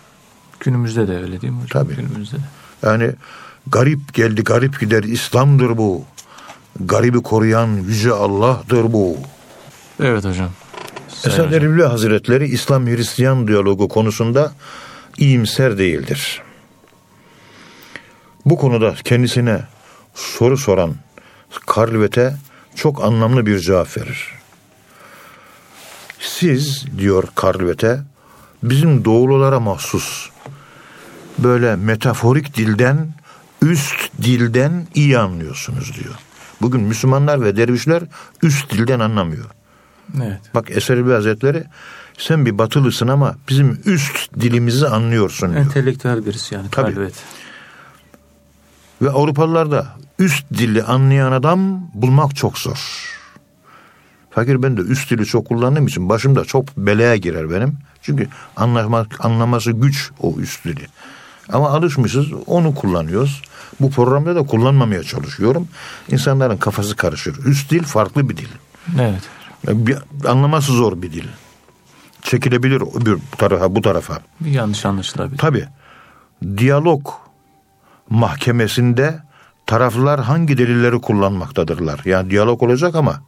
Günümüzde 0.60 1.08
de 1.08 1.16
öyle 1.16 1.40
değil 1.40 1.52
mi 1.52 1.62
hocam? 1.62 1.84
Tabii. 1.84 1.96
Günümüzde 1.96 2.36
de. 2.36 2.40
Yani 2.82 3.12
garip 3.66 4.14
geldi 4.14 4.44
garip 4.44 4.80
gider 4.80 5.02
İslam'dır 5.02 5.76
bu. 5.76 6.04
Garibi 6.80 7.22
koruyan 7.22 7.68
yüce 7.68 8.12
Allah'tır 8.12 8.92
bu. 8.92 9.16
Evet 10.00 10.24
hocam. 10.24 10.50
Esad 11.26 11.52
Erbil 11.52 11.82
Hazretleri 11.82 12.48
İslam 12.48 12.86
Hristiyan 12.86 13.48
diyalogu 13.48 13.88
konusunda 13.88 14.52
iyimser 15.18 15.78
değildir. 15.78 16.42
Bu 18.44 18.56
konuda 18.56 18.94
kendisine 19.04 19.60
soru 20.14 20.56
soran 20.56 20.94
Karlvet'e 21.66 22.36
çok 22.74 23.04
anlamlı 23.04 23.46
bir 23.46 23.58
cevap 23.58 23.96
verir. 23.96 24.32
Siz 26.18 26.84
diyor 26.98 27.24
Karlvet'e 27.34 28.00
bizim 28.62 29.04
doğululara 29.04 29.60
mahsus 29.60 30.30
böyle 31.38 31.76
metaforik 31.76 32.56
dilden 32.56 33.14
üst 33.62 34.10
dilden 34.22 34.86
iyi 34.94 35.18
anlıyorsunuz 35.18 35.94
diyor. 35.94 36.14
Bugün 36.62 36.80
Müslümanlar 36.80 37.42
ve 37.42 37.56
dervişler 37.56 38.02
üst 38.42 38.72
dilden 38.72 39.00
anlamıyor. 39.00 39.46
Evet. 40.16 40.40
Bak 40.54 40.70
Eser 40.70 40.98
Hazretleri 40.98 41.64
sen 42.18 42.46
bir 42.46 42.58
batılısın 42.58 43.08
ama 43.08 43.36
bizim 43.48 43.80
üst 43.84 44.40
dilimizi 44.40 44.88
anlıyorsun 44.88 45.52
diyor. 45.52 45.60
Entelektüel 45.60 46.26
birisi 46.26 46.54
yani. 46.54 46.66
Tabii. 46.70 46.94
Tabii. 46.94 47.10
Ve 49.02 49.10
Avrupalılar 49.10 49.70
da 49.70 49.86
üst 50.18 50.50
dili 50.50 50.82
anlayan 50.82 51.32
adam 51.32 51.90
bulmak 51.94 52.36
çok 52.36 52.58
zor. 52.58 53.10
Fakir 54.30 54.62
ben 54.62 54.76
de 54.76 54.80
üst 54.80 55.10
dili 55.10 55.26
çok 55.26 55.46
kullandığım 55.46 55.86
için 55.86 56.08
başımda 56.08 56.44
çok 56.44 56.76
belaya 56.76 57.16
girer 57.16 57.50
benim. 57.50 57.78
Çünkü 58.02 58.28
anlamak, 58.56 59.24
anlaması 59.24 59.72
güç 59.72 60.10
o 60.20 60.34
üst 60.38 60.64
dili. 60.64 60.86
Ama 61.52 61.70
alışmışız 61.70 62.26
onu 62.46 62.74
kullanıyoruz. 62.74 63.42
Bu 63.80 63.90
programda 63.90 64.36
da 64.36 64.42
kullanmamaya 64.42 65.02
çalışıyorum. 65.02 65.68
İnsanların 66.10 66.56
kafası 66.56 66.96
karışır. 66.96 67.44
Üst 67.44 67.70
dil 67.70 67.82
farklı 67.82 68.28
bir 68.28 68.36
dil. 68.36 68.48
Evet. 69.00 69.22
Bir, 69.68 69.98
anlaması 70.26 70.72
zor 70.72 71.02
bir 71.02 71.12
dil. 71.12 71.24
Çekilebilir 72.22 72.80
bir 72.80 73.18
tarafa 73.38 73.74
bu 73.74 73.82
tarafa. 73.82 74.18
Bir 74.40 74.50
yanlış 74.50 74.86
anlaşılabilir. 74.86 75.38
Tabi 75.38 75.64
diyalog 76.56 77.08
mahkemesinde 78.10 79.22
taraflar 79.66 80.20
hangi 80.20 80.58
delilleri 80.58 81.00
kullanmaktadırlar? 81.00 82.00
Yani 82.04 82.30
diyalog 82.30 82.62
olacak 82.62 82.94
ama 82.94 83.22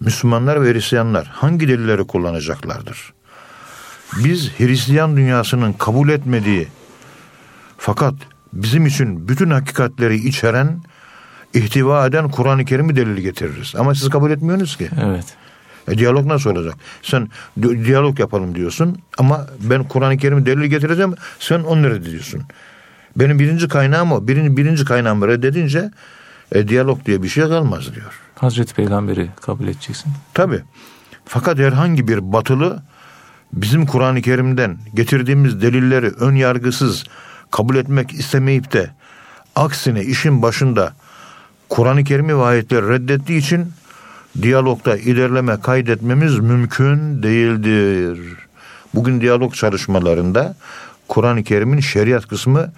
Müslümanlar 0.00 0.62
ve 0.62 0.72
Hristiyanlar 0.72 1.26
hangi 1.26 1.68
delilleri 1.68 2.06
kullanacaklardır? 2.06 3.12
Biz 4.24 4.50
Hristiyan 4.58 5.16
dünyasının 5.16 5.72
kabul 5.72 6.08
etmediği 6.08 6.68
fakat 7.78 8.14
bizim 8.52 8.86
için 8.86 9.28
bütün 9.28 9.50
hakikatleri 9.50 10.16
içeren, 10.16 10.82
ihtiva 11.54 12.06
eden 12.06 12.30
Kur'an-ı 12.30 12.64
Kerim'i 12.64 12.96
delil 12.96 13.16
getiririz. 13.16 13.74
Ama 13.78 13.94
siz 13.94 14.08
kabul 14.08 14.30
etmiyorsunuz 14.30 14.76
ki. 14.76 14.88
Evet. 15.04 15.24
E, 15.88 15.98
diyalog 15.98 16.26
nasıl 16.26 16.50
olacak? 16.50 16.74
Sen 17.02 17.28
di- 17.62 17.84
diyalog 17.84 18.20
yapalım 18.20 18.54
diyorsun 18.54 18.98
ama 19.18 19.46
ben 19.60 19.84
Kur'an-ı 19.84 20.16
Kerim'i 20.16 20.46
delil 20.46 20.64
getireceğim 20.66 21.14
sen 21.38 21.60
onu 21.60 21.90
reddediyorsun. 21.90 22.42
Benim 23.16 23.38
birinci 23.38 23.68
kaynağım 23.68 24.12
o. 24.12 24.28
Birinci, 24.28 24.56
birinci 24.56 24.84
kaynağımı 24.84 25.28
reddedince 25.28 25.90
e, 26.52 26.68
diyalog 26.68 27.04
diye 27.06 27.22
bir 27.22 27.28
şey 27.28 27.44
kalmaz 27.44 27.94
diyor. 27.94 28.20
Hazreti 28.34 28.74
Peygamber'i 28.74 29.30
kabul 29.40 29.64
edeceksin. 29.64 30.12
Tabi. 30.34 30.60
Fakat 31.24 31.58
herhangi 31.58 32.08
bir 32.08 32.32
batılı 32.32 32.82
bizim 33.52 33.86
Kur'an-ı 33.86 34.22
Kerim'den 34.22 34.78
getirdiğimiz 34.94 35.62
delilleri 35.62 36.06
ön 36.08 36.34
yargısız 36.34 37.04
kabul 37.50 37.76
etmek 37.76 38.12
istemeyip 38.12 38.72
de 38.72 38.90
aksine 39.56 40.02
işin 40.02 40.42
başında 40.42 40.94
Kur'an-ı 41.74 42.04
Kerim'i 42.04 42.38
ve 42.38 42.42
ayetleri 42.42 42.88
reddettiği 42.88 43.38
için 43.38 43.72
diyalogda 44.42 44.96
ilerleme 44.96 45.60
kaydetmemiz 45.60 46.38
mümkün 46.38 47.22
değildir. 47.22 48.36
Bugün 48.94 49.20
diyalog 49.20 49.54
çalışmalarında 49.54 50.56
Kur'an-ı 51.08 51.44
Kerim'in 51.44 51.80
şeriat 51.80 52.26
kısmı 52.28 52.72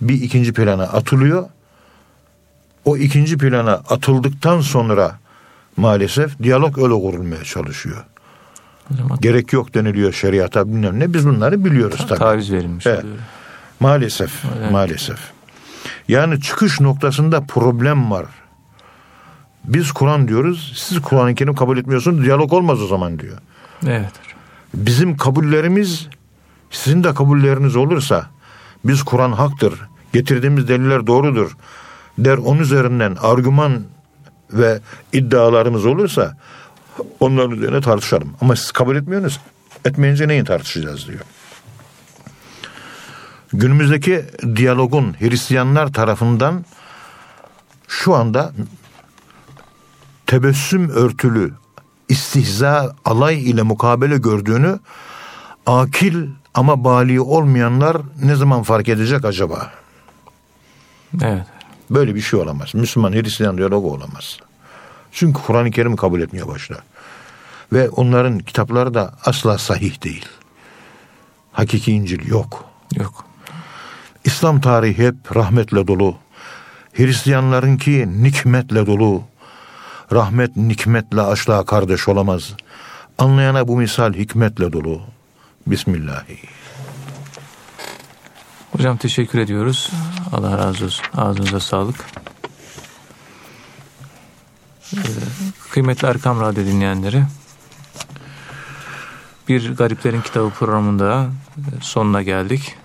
bir 0.00 0.22
ikinci 0.22 0.52
plana 0.52 0.82
atılıyor. 0.82 1.48
O 2.84 2.96
ikinci 2.96 3.38
plana 3.38 3.72
atıldıktan 3.72 4.60
sonra 4.60 5.18
maalesef 5.76 6.38
diyalog 6.42 6.78
öyle 6.78 6.94
kurulmaya 6.94 7.44
çalışıyor. 7.44 8.04
Gerek 9.20 9.52
yok 9.52 9.74
deniliyor 9.74 10.12
şeriata 10.12 10.68
bilmem 10.68 11.00
ne. 11.00 11.14
Biz 11.14 11.26
bunları 11.26 11.64
biliyoruz 11.64 12.06
tabii. 12.08 12.18
taviz 12.18 12.52
verilmiş 12.52 12.86
Evet. 12.86 13.04
oluyor. 13.04 13.16
Maalesef, 13.80 14.44
Evet. 14.58 14.70
maalesef. 14.70 15.18
Yani 16.10 16.40
çıkış 16.40 16.80
noktasında 16.80 17.40
problem 17.40 18.10
var. 18.10 18.26
Biz 19.64 19.92
Kur'an 19.92 20.28
diyoruz, 20.28 20.72
siz 20.76 21.02
Kur'an-ı 21.02 21.34
Kerim 21.34 21.54
kabul 21.54 21.78
etmiyorsunuz, 21.78 22.24
diyalog 22.24 22.52
olmaz 22.52 22.82
o 22.82 22.86
zaman 22.86 23.18
diyor. 23.18 23.38
Evet. 23.86 24.12
Bizim 24.74 25.16
kabullerimiz, 25.16 26.08
sizin 26.70 27.04
de 27.04 27.14
kabulleriniz 27.14 27.76
olursa, 27.76 28.26
biz 28.84 29.02
Kur'an 29.02 29.32
haktır, 29.32 29.74
getirdiğimiz 30.12 30.68
deliller 30.68 31.06
doğrudur 31.06 31.56
der, 32.18 32.38
onun 32.38 32.60
üzerinden 32.60 33.16
argüman 33.22 33.82
ve 34.52 34.80
iddialarımız 35.12 35.86
olursa, 35.86 36.36
onların 37.20 37.50
üzerine 37.50 37.80
tartışalım. 37.80 38.32
Ama 38.40 38.56
siz 38.56 38.72
kabul 38.72 38.96
etmiyorsunuz, 38.96 39.40
etmeyince 39.84 40.28
neyi 40.28 40.44
tartışacağız 40.44 41.08
diyor. 41.08 41.20
Günümüzdeki 43.52 44.24
diyalogun 44.56 45.16
Hristiyanlar 45.18 45.92
tarafından 45.92 46.64
şu 47.88 48.14
anda 48.14 48.52
tebessüm 50.26 50.88
örtülü 50.88 51.52
istihza 52.08 52.96
alay 53.04 53.50
ile 53.50 53.62
mukabele 53.62 54.18
gördüğünü 54.18 54.78
akil 55.66 56.28
ama 56.54 56.84
bali 56.84 57.20
olmayanlar 57.20 57.96
ne 58.22 58.34
zaman 58.34 58.62
fark 58.62 58.88
edecek 58.88 59.24
acaba? 59.24 59.72
Evet. 61.22 61.46
Böyle 61.90 62.14
bir 62.14 62.20
şey 62.20 62.40
olamaz. 62.40 62.74
Müslüman 62.74 63.12
Hristiyan 63.12 63.58
diyalogu 63.58 63.92
olamaz. 63.92 64.38
Çünkü 65.12 65.42
Kur'an-ı 65.42 65.70
Kerim'i 65.70 65.96
kabul 65.96 66.20
etmeye 66.20 66.48
başlar. 66.48 66.78
Ve 67.72 67.88
onların 67.88 68.38
kitapları 68.38 68.94
da 68.94 69.14
asla 69.24 69.58
sahih 69.58 70.04
değil. 70.04 70.26
Hakiki 71.52 71.92
İncil 71.92 72.28
yok. 72.28 72.64
Yok. 72.96 73.29
İslam 74.24 74.60
tarihi 74.60 75.06
hep 75.06 75.36
rahmetle 75.36 75.86
dolu. 75.86 76.16
Hristiyanlarınki 76.92 78.22
nikmetle 78.22 78.86
dolu. 78.86 79.22
Rahmet 80.12 80.56
nikmetle 80.56 81.20
asla 81.20 81.64
kardeş 81.64 82.08
olamaz. 82.08 82.54
Anlayana 83.18 83.68
bu 83.68 83.76
misal 83.76 84.12
hikmetle 84.14 84.72
dolu. 84.72 85.00
Bismillahi. 85.66 86.38
Hocam 88.72 88.96
teşekkür 88.96 89.38
ediyoruz. 89.38 89.90
Allah 90.32 90.58
razı 90.58 90.84
olsun. 90.84 91.04
Ağzınıza 91.16 91.60
sağlık. 91.60 92.06
Ee, 94.94 94.98
Kıymetli 95.70 96.08
Erkam 96.08 96.40
Radyo 96.40 96.64
dinleyenleri. 96.64 97.24
Bir 99.48 99.76
Gariplerin 99.76 100.20
Kitabı 100.20 100.50
programında 100.50 101.30
sonuna 101.80 102.22
geldik. 102.22 102.76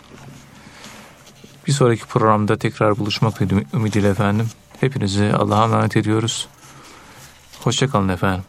Bir 1.68 1.72
sonraki 1.72 2.06
programda 2.06 2.58
tekrar 2.58 2.98
buluşmak 2.98 3.42
ümidiyle 3.74 4.10
efendim. 4.10 4.50
Hepinizi 4.80 5.34
Allah'a 5.34 5.64
emanet 5.64 5.98
ediyoruz. 5.98 6.48
Hoşçakalın 7.64 8.10
efendim. 8.10 8.44